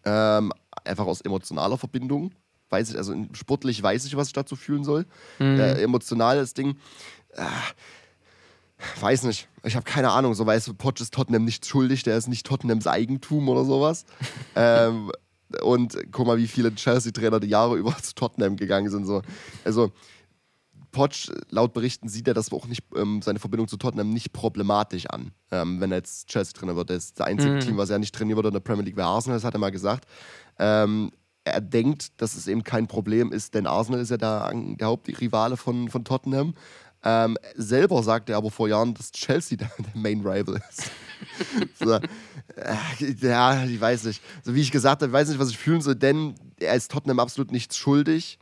[0.04, 0.52] Ähm,
[0.84, 2.32] einfach aus emotionaler Verbindung.
[2.70, 5.04] Weiß ich, also sportlich weiß ich, was ich dazu fühlen soll.
[5.38, 5.60] Mhm.
[5.60, 6.76] Äh, emotionales Ding.
[7.34, 7.44] Äh,
[9.00, 9.48] weiß nicht.
[9.64, 10.34] Ich habe keine Ahnung.
[10.34, 12.02] So weiß Potsch ist Tottenham nicht schuldig.
[12.04, 14.04] Der ist nicht Tottenhams Eigentum oder sowas.
[14.54, 15.10] ähm,
[15.62, 19.04] und guck mal, wie viele Chelsea-Trainer die Jahre über zu Tottenham gegangen sind.
[19.04, 19.22] So.
[19.64, 19.92] Also,
[20.90, 25.06] Potsch, laut Berichten, sieht er das auch nicht, ähm, seine Verbindung zu Tottenham nicht problematisch
[25.06, 26.90] an, ähm, wenn er jetzt Chelsea-Trainer wird.
[26.90, 27.60] Das ist das einzige mhm.
[27.60, 29.60] Team, was er nicht trainieren würde in der Premier League, wäre Arsenal, das hat er
[29.60, 30.06] mal gesagt.
[30.58, 31.12] Ähm,
[31.44, 35.56] er denkt, dass es eben kein Problem ist, denn Arsenal ist ja der, der Hauptrivale
[35.56, 36.54] von, von Tottenham.
[37.02, 40.90] Ähm, selber sagte er aber vor Jahren, dass Chelsea der, der Main Rival ist.
[41.78, 42.00] so, äh,
[43.20, 44.22] ja, ich weiß nicht.
[44.42, 46.90] So wie ich gesagt habe, ich weiß nicht, was ich fühlen soll, denn er ist
[46.90, 48.38] Tottenham absolut nichts schuldig.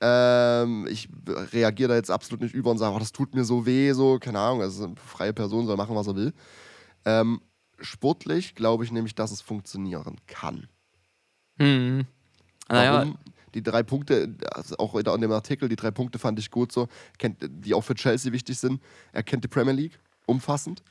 [0.00, 3.66] Ähm, ich reagiere da jetzt absolut nicht über und sage, oh, das tut mir so
[3.66, 6.32] weh, so, keine Ahnung, also eine freie Person soll machen, was er will.
[7.04, 7.40] Ähm,
[7.80, 10.68] sportlich glaube ich nämlich, dass es funktionieren kann.
[11.58, 12.06] Hm.
[12.68, 13.18] Warum?
[13.54, 16.86] Die drei Punkte, also auch in dem Artikel, die drei Punkte fand ich gut so,
[17.20, 18.80] die auch für Chelsea wichtig sind.
[19.12, 20.82] Er kennt die Premier League umfassend.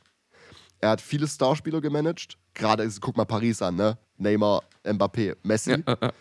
[0.81, 2.37] Er hat viele Starspieler gemanagt.
[2.53, 3.97] Gerade, guck mal Paris an, ne?
[4.17, 5.83] Neymar, Mbappé, Messi.
[5.85, 6.11] Ja,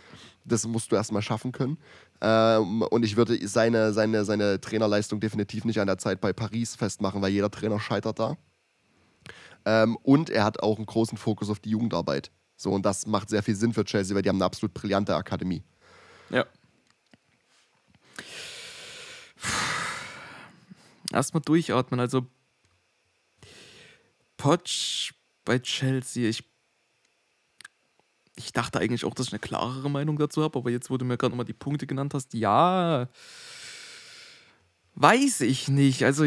[0.44, 1.76] Das musst du erstmal schaffen können.
[2.20, 6.74] Ähm, und ich würde seine, seine, seine Trainerleistung definitiv nicht an der Zeit bei Paris
[6.74, 8.36] festmachen, weil jeder Trainer scheitert da.
[9.64, 12.30] Ähm, und er hat auch einen großen Fokus auf die Jugendarbeit.
[12.56, 15.14] So, und das macht sehr viel Sinn für Chelsea, weil die haben eine absolut brillante
[15.14, 15.62] Akademie.
[16.30, 16.44] Ja.
[21.12, 22.00] Erstmal durchatmen.
[22.00, 22.26] Also
[24.36, 25.12] Potsch
[25.44, 26.28] bei Chelsea.
[26.28, 26.44] Ich,
[28.38, 31.04] ich dachte eigentlich auch, dass ich eine klarere Meinung dazu habe, aber jetzt, wo du
[31.04, 33.08] mir gerade nochmal die Punkte genannt hast, ja,
[34.94, 36.04] weiß ich nicht.
[36.04, 36.24] Also.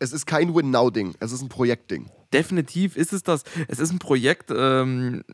[0.00, 2.08] Es ist kein Win-Now-Ding, es ist ein Projekt-Ding.
[2.32, 3.42] Definitiv ist es das.
[3.66, 4.52] Es ist ein Projekt.
[4.54, 5.24] Ähm,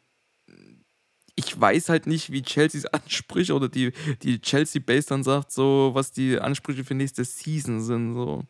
[1.35, 6.13] ich weiß halt nicht, wie Chelseas Ansprüche oder die, die Chelsea-Base dann sagt, so was
[6.13, 8.15] die Ansprüche für nächste Season sind.
[8.15, 8.45] So.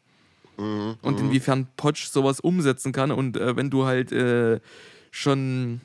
[0.56, 1.26] Mhm, und mhm.
[1.26, 3.10] inwiefern Potsch sowas umsetzen kann.
[3.10, 4.60] Und äh, wenn du halt äh,
[5.10, 5.80] schon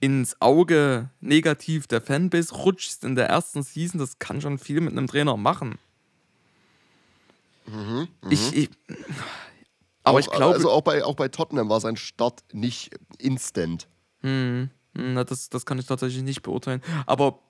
[0.00, 4.92] ins Auge negativ der Fanbase rutschst in der ersten Season, das kann schon viel mit
[4.92, 5.78] einem Trainer machen.
[7.66, 8.58] Mhm, ich, mhm.
[8.58, 8.70] ich,
[10.02, 10.54] aber auch, ich glaube.
[10.54, 13.88] Also auch bei, auch bei Tottenham war sein Start nicht instant.
[14.20, 16.82] Hm, na, das, das kann ich tatsächlich nicht beurteilen.
[17.06, 17.40] Aber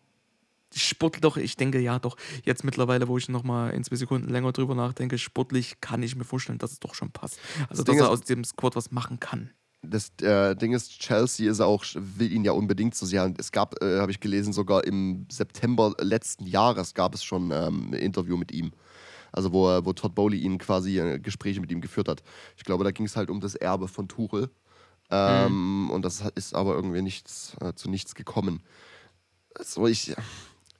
[0.75, 4.53] Sportlich doch, ich denke ja doch, jetzt mittlerweile, wo ich nochmal in zwei Sekunden länger
[4.53, 7.39] drüber nachdenke, sportlich kann ich mir vorstellen, dass es doch schon passt.
[7.71, 9.51] Also, das dass er aus dem Squad was machen kann.
[9.91, 13.33] Das äh, Ding ist, Chelsea ist auch, will ihn ja unbedingt so sehr.
[13.39, 17.91] Es gab, äh, habe ich gelesen, sogar im September letzten Jahres gab es schon ähm,
[17.91, 18.73] ein Interview mit ihm.
[19.33, 22.23] Also wo, wo Todd Bowley ihn quasi äh, Gespräche mit ihm geführt hat.
[22.57, 24.51] Ich glaube, da ging es halt um das Erbe von Tuchel.
[25.11, 25.91] Ähm, mhm.
[25.91, 28.63] Und das ist aber irgendwie nichts, äh, zu nichts gekommen.
[29.55, 30.15] Also ich,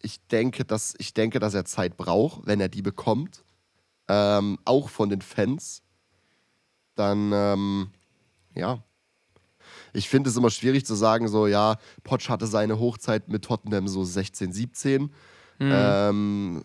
[0.03, 3.45] ich denke, dass, ich denke, dass er Zeit braucht, wenn er die bekommt.
[4.09, 5.83] Ähm, auch von den Fans.
[6.95, 7.91] Dann, ähm,
[8.55, 8.83] ja.
[9.93, 13.89] Ich finde es immer schwierig zu sagen, so, ja, Potsch hatte seine Hochzeit mit Tottenham
[13.89, 15.03] so 16, 17.
[15.03, 15.11] Mhm.
[15.61, 16.65] Ähm,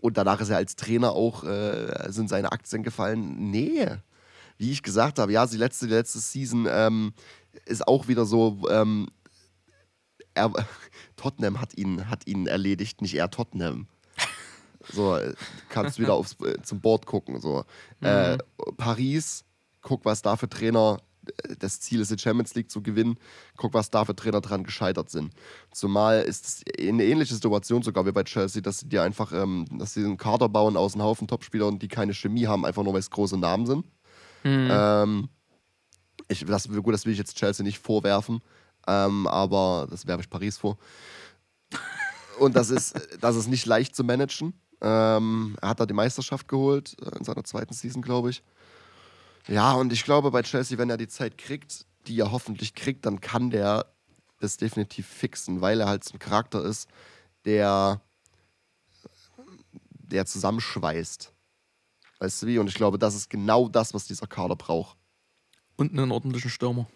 [0.00, 3.50] und danach ist er als Trainer auch, äh, sind seine Aktien gefallen.
[3.50, 3.86] Nee.
[4.56, 7.12] Wie ich gesagt habe, ja, die letzte, die letzte Season ähm,
[7.66, 9.08] ist auch wieder so, ähm,
[10.34, 10.52] er,
[11.16, 13.86] Tottenham hat ihn, hat ihn erledigt, nicht er Tottenham.
[14.92, 15.18] So,
[15.68, 17.38] kannst wieder aufs, äh, zum Board gucken.
[17.38, 17.64] So.
[18.00, 18.06] Mhm.
[18.06, 18.38] Äh,
[18.78, 19.44] Paris,
[19.82, 20.96] guck, was da für Trainer,
[21.58, 23.18] das Ziel ist, die Champions League zu gewinnen.
[23.56, 25.32] Guck, was da für Trainer dran gescheitert sind.
[25.72, 29.66] Zumal ist es eine ähnliche Situation sogar wie bei Chelsea, dass sie dir einfach, ähm,
[29.78, 32.92] dass sie einen Kader bauen aus einem Haufen Topspielern, die keine Chemie haben, einfach nur
[32.92, 33.86] weil es große Namen sind.
[34.44, 34.68] Mhm.
[34.70, 35.28] Ähm,
[36.28, 38.40] ich, das, gut, das will ich jetzt Chelsea nicht vorwerfen.
[38.86, 40.78] Ähm, aber das werfe ich Paris vor.
[42.38, 44.54] Und das ist, das ist nicht leicht zu managen.
[44.80, 48.42] Ähm, er hat da die Meisterschaft geholt, äh, in seiner zweiten Season, glaube ich.
[49.48, 53.06] Ja, und ich glaube, bei Chelsea, wenn er die Zeit kriegt, die er hoffentlich kriegt,
[53.06, 53.86] dann kann der
[54.40, 56.88] das definitiv fixen, weil er halt so ein Charakter ist,
[57.44, 58.00] der,
[59.92, 61.32] der zusammenschweißt.
[62.18, 62.58] Weißt du wie?
[62.58, 64.96] Und ich glaube, das ist genau das, was dieser Kader braucht.
[65.76, 66.86] Und einen ordentlichen Stürmer.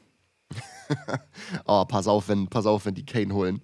[1.65, 3.63] oh, pass auf, wenn, pass auf, wenn die Kane holen.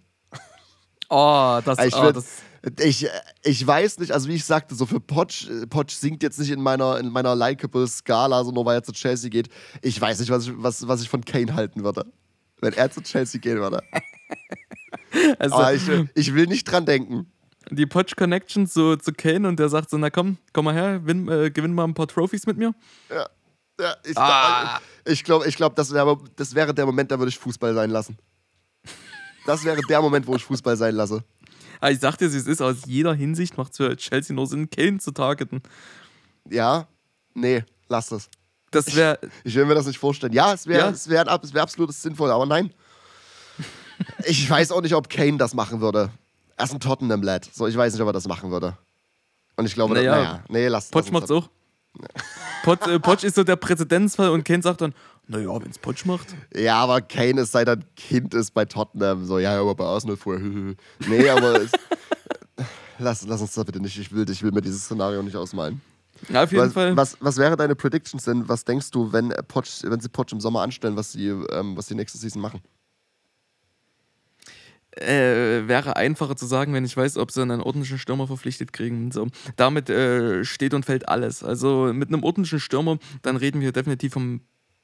[1.10, 2.42] Oh, das, ich, oh, würd, das
[2.80, 3.08] ich,
[3.42, 6.60] ich weiß nicht, also wie ich sagte, so für Potsch, Potsch singt jetzt nicht in
[6.60, 9.48] meiner, in meiner likable Skala, so nur weil er zu Chelsea geht.
[9.80, 12.04] Ich weiß nicht, was ich, was, was ich von Kane halten würde,
[12.60, 13.82] wenn er zu Chelsea gehen würde.
[15.40, 15.82] Also, Aber ich,
[16.14, 17.26] ich will nicht dran denken.
[17.70, 21.00] Die Potsch Connection zu, zu Kane und der sagt so: Na komm, komm mal her,
[21.04, 22.74] win, äh, gewinn mal ein paar Trophies mit mir.
[23.08, 23.26] Ja.
[23.80, 24.80] ja ich ah.
[25.04, 27.90] ich glaube, ich glaub, das, wär, das wäre der Moment, da würde ich Fußball sein
[27.90, 28.16] lassen.
[29.46, 31.24] Das wäre der Moment, wo ich Fußball sein lasse.
[31.80, 34.68] Aber ich sag dir, es ist, aus jeder Hinsicht macht es für Chelsea nur Sinn,
[34.70, 35.62] Kane zu targeten.
[36.48, 36.86] Ja,
[37.34, 38.28] nee, lass das.
[38.70, 39.18] Das wäre.
[39.22, 40.32] Ich, ich, will mir das nicht vorstellen.
[40.32, 41.10] Ja, es wäre ja.
[41.26, 42.72] wär, wär absolut sinnvoll, aber nein.
[44.24, 46.10] ich weiß auch nicht, ob Kane das machen würde.
[46.56, 47.48] Er ist ein Tottenham-Lad.
[47.52, 48.76] So, ich weiß nicht, ob er das machen würde.
[49.56, 51.48] Und ich glaube, naja, naja nee, lass Potsch macht's auch.
[52.62, 54.94] Potsch, äh, Potsch ist so der Präzedenzfall und Kane sagt dann,
[55.30, 56.34] naja, wenn es Potsch macht.
[56.54, 59.24] Ja, aber Kane ist seit er Kind ist bei Tottenham.
[59.24, 60.42] So, ja, aber bei Arsenal vorher.
[61.06, 61.70] nee, aber es,
[62.98, 63.96] lass, lass uns das bitte nicht.
[63.96, 65.80] Ich will, ich will mir dieses Szenario nicht ausmalen.
[66.28, 66.96] Ja, auf jeden was, Fall.
[66.96, 68.48] Was, was wäre deine Predictions denn?
[68.48, 71.86] Was denkst du, wenn, Potsch, wenn sie Potsch im Sommer anstellen, was sie, ähm, was
[71.86, 72.60] sie nächste Season machen?
[74.96, 79.12] Äh, wäre einfacher zu sagen, wenn ich weiß, ob sie einen ordentlichen Stürmer verpflichtet kriegen.
[79.12, 81.44] So, damit äh, steht und fällt alles.
[81.44, 84.40] Also mit einem ordentlichen Stürmer, dann reden wir definitiv vom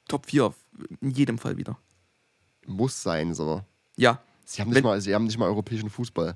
[0.07, 0.53] Top 4
[1.01, 1.77] in jedem Fall wieder.
[2.65, 3.63] Muss sein, so.
[3.95, 4.21] Ja.
[4.45, 6.35] Sie haben nicht, mal, sie haben nicht mal europäischen Fußball.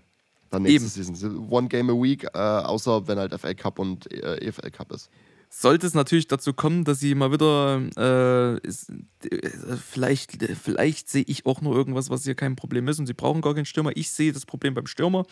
[0.49, 1.15] Dann nächste Eben.
[1.15, 1.49] Season.
[1.49, 5.09] One Game a Week, äh, außer wenn halt FA Cup und äh, EFL Cup ist.
[5.53, 11.26] Sollte es natürlich dazu kommen, dass sie mal wieder, äh, ist, äh, vielleicht, vielleicht sehe
[11.28, 13.91] ich auch nur irgendwas, was hier kein Problem ist und sie brauchen gar keinen Stürmer.
[13.95, 15.26] Ich sehe das Problem beim Stürmer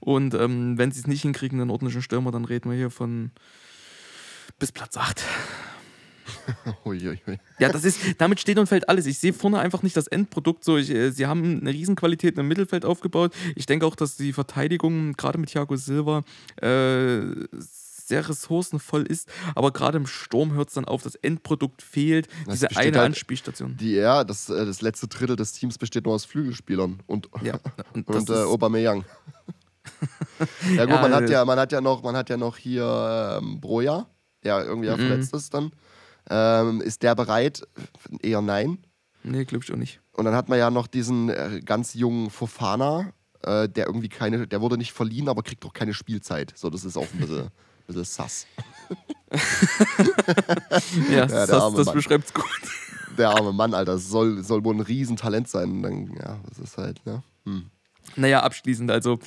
[0.00, 3.30] und ähm, wenn sie es nicht hinkriegen, einen ordentlichen Stürmer, dann reden wir hier von
[4.58, 5.22] bis Platz 8.
[7.58, 9.06] ja, das ist, damit steht und fällt alles.
[9.06, 10.76] Ich sehe vorne einfach nicht das Endprodukt so.
[10.76, 13.32] Ich, äh, sie haben eine Riesenqualität im Mittelfeld aufgebaut.
[13.56, 16.22] Ich denke auch, dass die Verteidigung, gerade mit Thiago Silva,
[16.60, 17.20] äh,
[18.06, 22.60] sehr ressourcenvoll ist, aber gerade im Sturm hört es dann auf, das Endprodukt fehlt, das
[22.60, 23.76] diese eine halt, Anspielstation.
[23.78, 27.58] Die, ja, das, äh, das letzte Drittel des Teams besteht nur aus Flügelspielern und, ja,
[27.94, 29.04] und, und äh, Aubameyang.
[30.76, 33.40] ja gut, ja, man, hat ja, man, hat ja noch, man hat ja noch hier
[33.40, 34.06] ähm, Broja,
[34.42, 35.08] der irgendwie ja mhm.
[35.08, 35.72] verletzt ist dann.
[36.30, 37.62] Ähm, ist der bereit?
[38.22, 38.78] Eher nein.
[39.22, 40.00] Nee, glaube ich auch nicht.
[40.12, 43.12] Und dann hat man ja noch diesen äh, ganz jungen Fofana,
[43.42, 46.52] äh, der irgendwie keine, der wurde nicht verliehen, aber kriegt auch keine Spielzeit.
[46.56, 47.48] So, das ist auch ein bisschen,
[47.86, 48.46] bisschen sass.
[51.10, 52.44] ja, ja sass, das beschreibt es gut.
[53.18, 55.70] Der arme Mann, Alter, soll, soll wohl ein Riesentalent sein.
[55.70, 57.22] Und dann, ja, das ist halt, ne?
[57.44, 57.70] Hm.
[58.16, 59.18] Naja, abschließend, also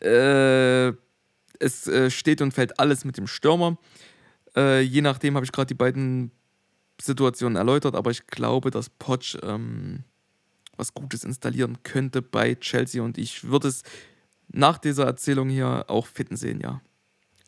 [0.00, 0.88] äh,
[1.58, 3.78] es äh, steht und fällt alles mit dem Stürmer.
[4.56, 6.30] Äh, je nachdem habe ich gerade die beiden
[7.00, 10.04] Situationen erläutert, aber ich glaube, dass Potsch ähm,
[10.76, 13.82] was Gutes installieren könnte bei Chelsea und ich würde es
[14.48, 16.80] nach dieser Erzählung hier auch fitten sehen, ja.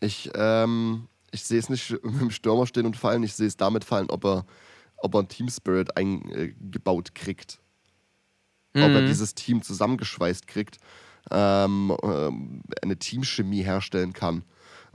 [0.01, 3.57] Ich, ähm, ich sehe es nicht mit dem Stürmer stehen und fallen, ich sehe es
[3.57, 4.47] damit fallen, ob er,
[4.97, 7.61] ob er einen Team Spirit eingebaut kriegt.
[8.75, 8.83] Mhm.
[8.83, 9.07] Ob er mhm.
[9.07, 10.79] dieses Team zusammengeschweißt kriegt,
[11.31, 14.45] ähm, ähm, eine Teamchemie herstellen kann.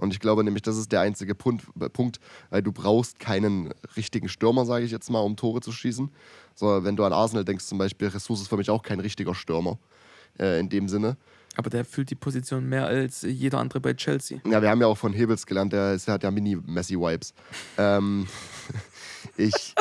[0.03, 4.27] Und ich glaube nämlich, das ist der einzige Punkt, Punkt weil du brauchst keinen richtigen
[4.27, 6.11] Stürmer, sage ich jetzt mal, um Tore zu schießen.
[6.55, 9.33] So, wenn du an Arsenal denkst zum Beispiel, Ressource ist für mich auch kein richtiger
[9.33, 9.79] Stürmer
[10.37, 11.15] äh, in dem Sinne.
[11.55, 14.41] Aber der füllt die Position mehr als jeder andere bei Chelsea.
[14.45, 17.33] Ja, wir haben ja auch von Hebels gelernt, der, ist, der hat ja Mini-Messi-Vibes.
[17.77, 18.27] ähm,
[19.37, 19.73] ich,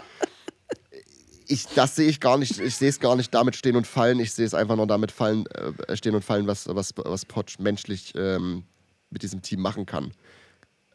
[1.49, 2.61] ich, das sehe ich gar nicht.
[2.61, 4.20] Ich sehe es gar nicht damit stehen und fallen.
[4.20, 7.59] Ich sehe es einfach nur damit fallen, äh, stehen und fallen, was, was, was Potsch
[7.59, 8.62] menschlich ähm,
[9.13, 10.13] mit diesem Team machen kann.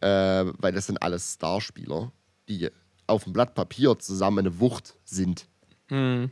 [0.01, 2.11] Äh, weil das sind alles Starspieler,
[2.49, 2.70] die
[3.07, 5.47] auf dem Blatt Papier zusammen eine Wucht sind.
[5.89, 6.30] Mhm.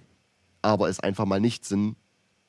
[0.62, 1.96] Aber es einfach mal nicht sind,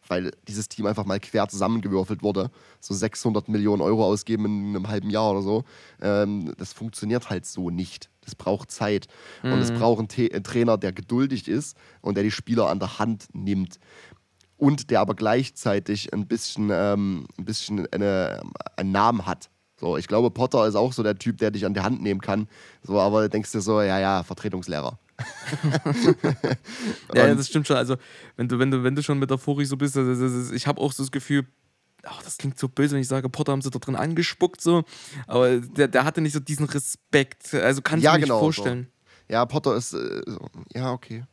[0.09, 2.51] weil dieses Team einfach mal quer zusammengewürfelt wurde.
[2.81, 5.65] So 600 Millionen Euro ausgeben in einem halben Jahr oder so.
[6.01, 8.11] Ähm, das funktioniert halt so nicht.
[8.23, 9.07] Das braucht Zeit.
[9.43, 9.53] Mhm.
[9.53, 9.79] Und es mhm.
[9.79, 13.79] braucht einen, einen, Trainer, der geduldig ist und der die Spieler an der Hand nimmt
[14.57, 18.41] und der aber gleichzeitig ein bisschen, ähm, ein bisschen eine,
[18.77, 19.51] einen Namen hat.
[19.79, 22.21] So, ich glaube, Potter ist auch so der Typ, der dich an die Hand nehmen
[22.21, 22.49] kann.
[22.83, 24.99] So, aber denkst du so, ja, ja, Vertretungslehrer.
[27.15, 27.77] ja, das stimmt schon.
[27.77, 27.97] Also,
[28.37, 30.81] wenn du, wenn du, wenn du schon metaphorisch so bist, das, das, das, ich habe
[30.81, 31.47] auch so das Gefühl,
[32.05, 34.85] ach, das klingt so böse, wenn ich sage, Potter haben sie da drin angespuckt, so.
[35.27, 37.53] Aber der, der hatte nicht so diesen Respekt.
[37.55, 38.89] Also kannst ja, du mir genau, nicht vorstellen.
[39.29, 39.35] So.
[39.35, 40.39] Ja, Potter ist, äh, so.
[40.75, 41.25] ja, okay.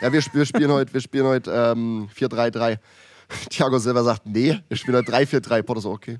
[0.00, 2.78] Ja, wir, wir spielen heute, wir spielen heute ähm, 4-3-3.
[3.50, 5.62] Thiago selber sagt, nee, wir spielen heute 3-4-3.
[5.62, 6.18] Potter so, okay.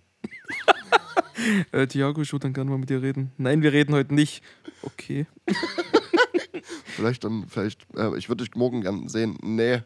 [1.73, 3.33] äh, Thiago, ich würde dann gerne mal mit dir reden.
[3.37, 4.43] Nein, wir reden heute nicht.
[4.83, 5.27] Okay.
[6.87, 9.37] vielleicht dann, vielleicht, äh, ich würde dich morgen gern sehen.
[9.43, 9.83] Nee.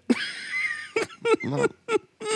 [1.43, 1.67] Na,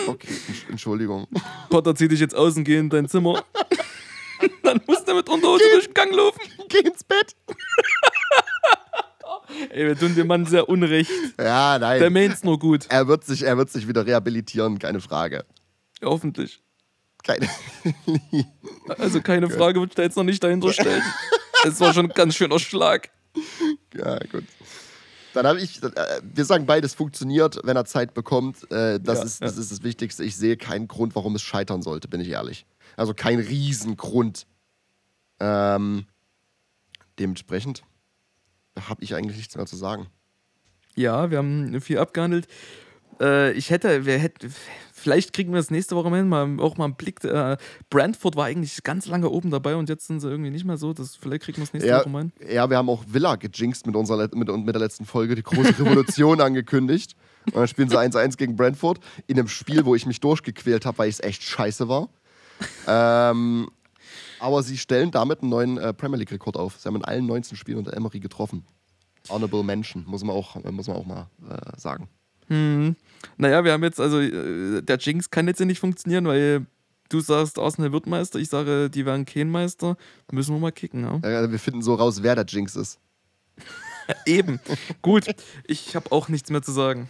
[0.07, 0.33] okay,
[0.69, 1.27] Entschuldigung.
[1.69, 3.43] Potter, zieh dich jetzt aus und geh in dein Zimmer.
[4.63, 6.41] Dann musst du mit Unterhose durch den Gang laufen.
[6.67, 7.35] Geh ins Bett.
[9.69, 11.11] Ey, wir tun dem Mann sehr unrecht.
[11.39, 11.99] Ja, nein.
[11.99, 12.85] Der meint's nur gut.
[12.89, 15.45] Er wird sich, er wird sich wieder rehabilitieren, keine Frage.
[16.01, 16.61] Ja, hoffentlich.
[17.23, 17.47] Keine.
[18.97, 21.01] also keine Frage wird da jetzt noch nicht dahinter stellen.
[21.63, 23.09] Es war schon ein ganz schöner Schlag.
[23.95, 24.43] Ja, gut.
[25.33, 28.69] Dann habe ich, äh, wir sagen beides funktioniert, wenn er Zeit bekommt.
[28.71, 29.61] Äh, das, ja, ist, das ja.
[29.61, 30.23] ist das Wichtigste.
[30.23, 32.65] Ich sehe keinen Grund, warum es scheitern sollte, bin ich ehrlich.
[32.97, 34.45] Also kein Riesengrund.
[35.39, 36.05] Ähm,
[37.17, 37.83] dementsprechend
[38.79, 40.07] habe ich eigentlich nichts mehr zu sagen.
[40.95, 42.47] Ja, wir haben viel abgehandelt.
[43.19, 44.53] Äh, ich hätte, wir hätten,
[44.91, 47.23] vielleicht kriegen wir das nächste Woche hin, mal, auch mal einen Blick.
[47.23, 47.57] Äh,
[47.89, 50.93] Brentford war eigentlich ganz lange oben dabei und jetzt sind sie irgendwie nicht mehr so.
[50.93, 52.31] Das, vielleicht kriegen wir das nächste ja, Woche mal hin.
[52.49, 55.79] Ja, wir haben auch Villa gejinxt mit, unserer, mit, mit der letzten Folge, die große
[55.79, 57.15] Revolution angekündigt.
[57.47, 60.97] Und dann spielen sie 1-1 gegen Brentford in einem Spiel, wo ich mich durchgequält habe,
[60.99, 62.09] weil es echt scheiße war.
[62.87, 63.69] ähm,
[64.43, 66.77] aber sie stellen damit einen neuen äh, Premier League-Rekord auf.
[66.77, 68.65] Sie haben in allen 19 Spielen unter Emery getroffen.
[69.29, 72.09] Honorable Mention, muss man auch, muss man auch mal äh, sagen.
[72.47, 72.97] Hm.
[73.37, 76.65] Naja, wir haben jetzt, also äh, der Jinx kann jetzt ja nicht funktionieren, weil
[77.07, 79.95] du sagst, Arsenal wird Meister, ich sage, die werden kein Meister.
[80.29, 81.21] Müssen wir mal kicken, ja?
[81.23, 82.99] ja wir finden so raus, wer der Jinx ist.
[84.25, 84.59] Eben.
[85.01, 85.23] Gut,
[85.65, 87.09] ich habe auch nichts mehr zu sagen.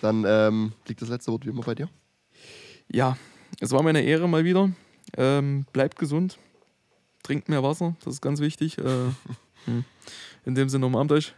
[0.00, 1.90] Dann ähm, liegt das letzte Wort wie immer bei dir.
[2.90, 3.18] Ja,
[3.60, 4.70] es war meine Ehre mal wieder.
[5.16, 6.38] Ähm, bleibt gesund.
[7.22, 8.78] Trinkt mehr Wasser, das ist ganz wichtig.
[8.78, 8.84] Äh,
[9.66, 9.84] hm.
[10.44, 11.34] In dem Sinne umarmt euch.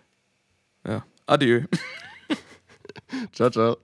[0.87, 1.63] Ja, adieu.
[3.33, 3.77] ciao, ciao.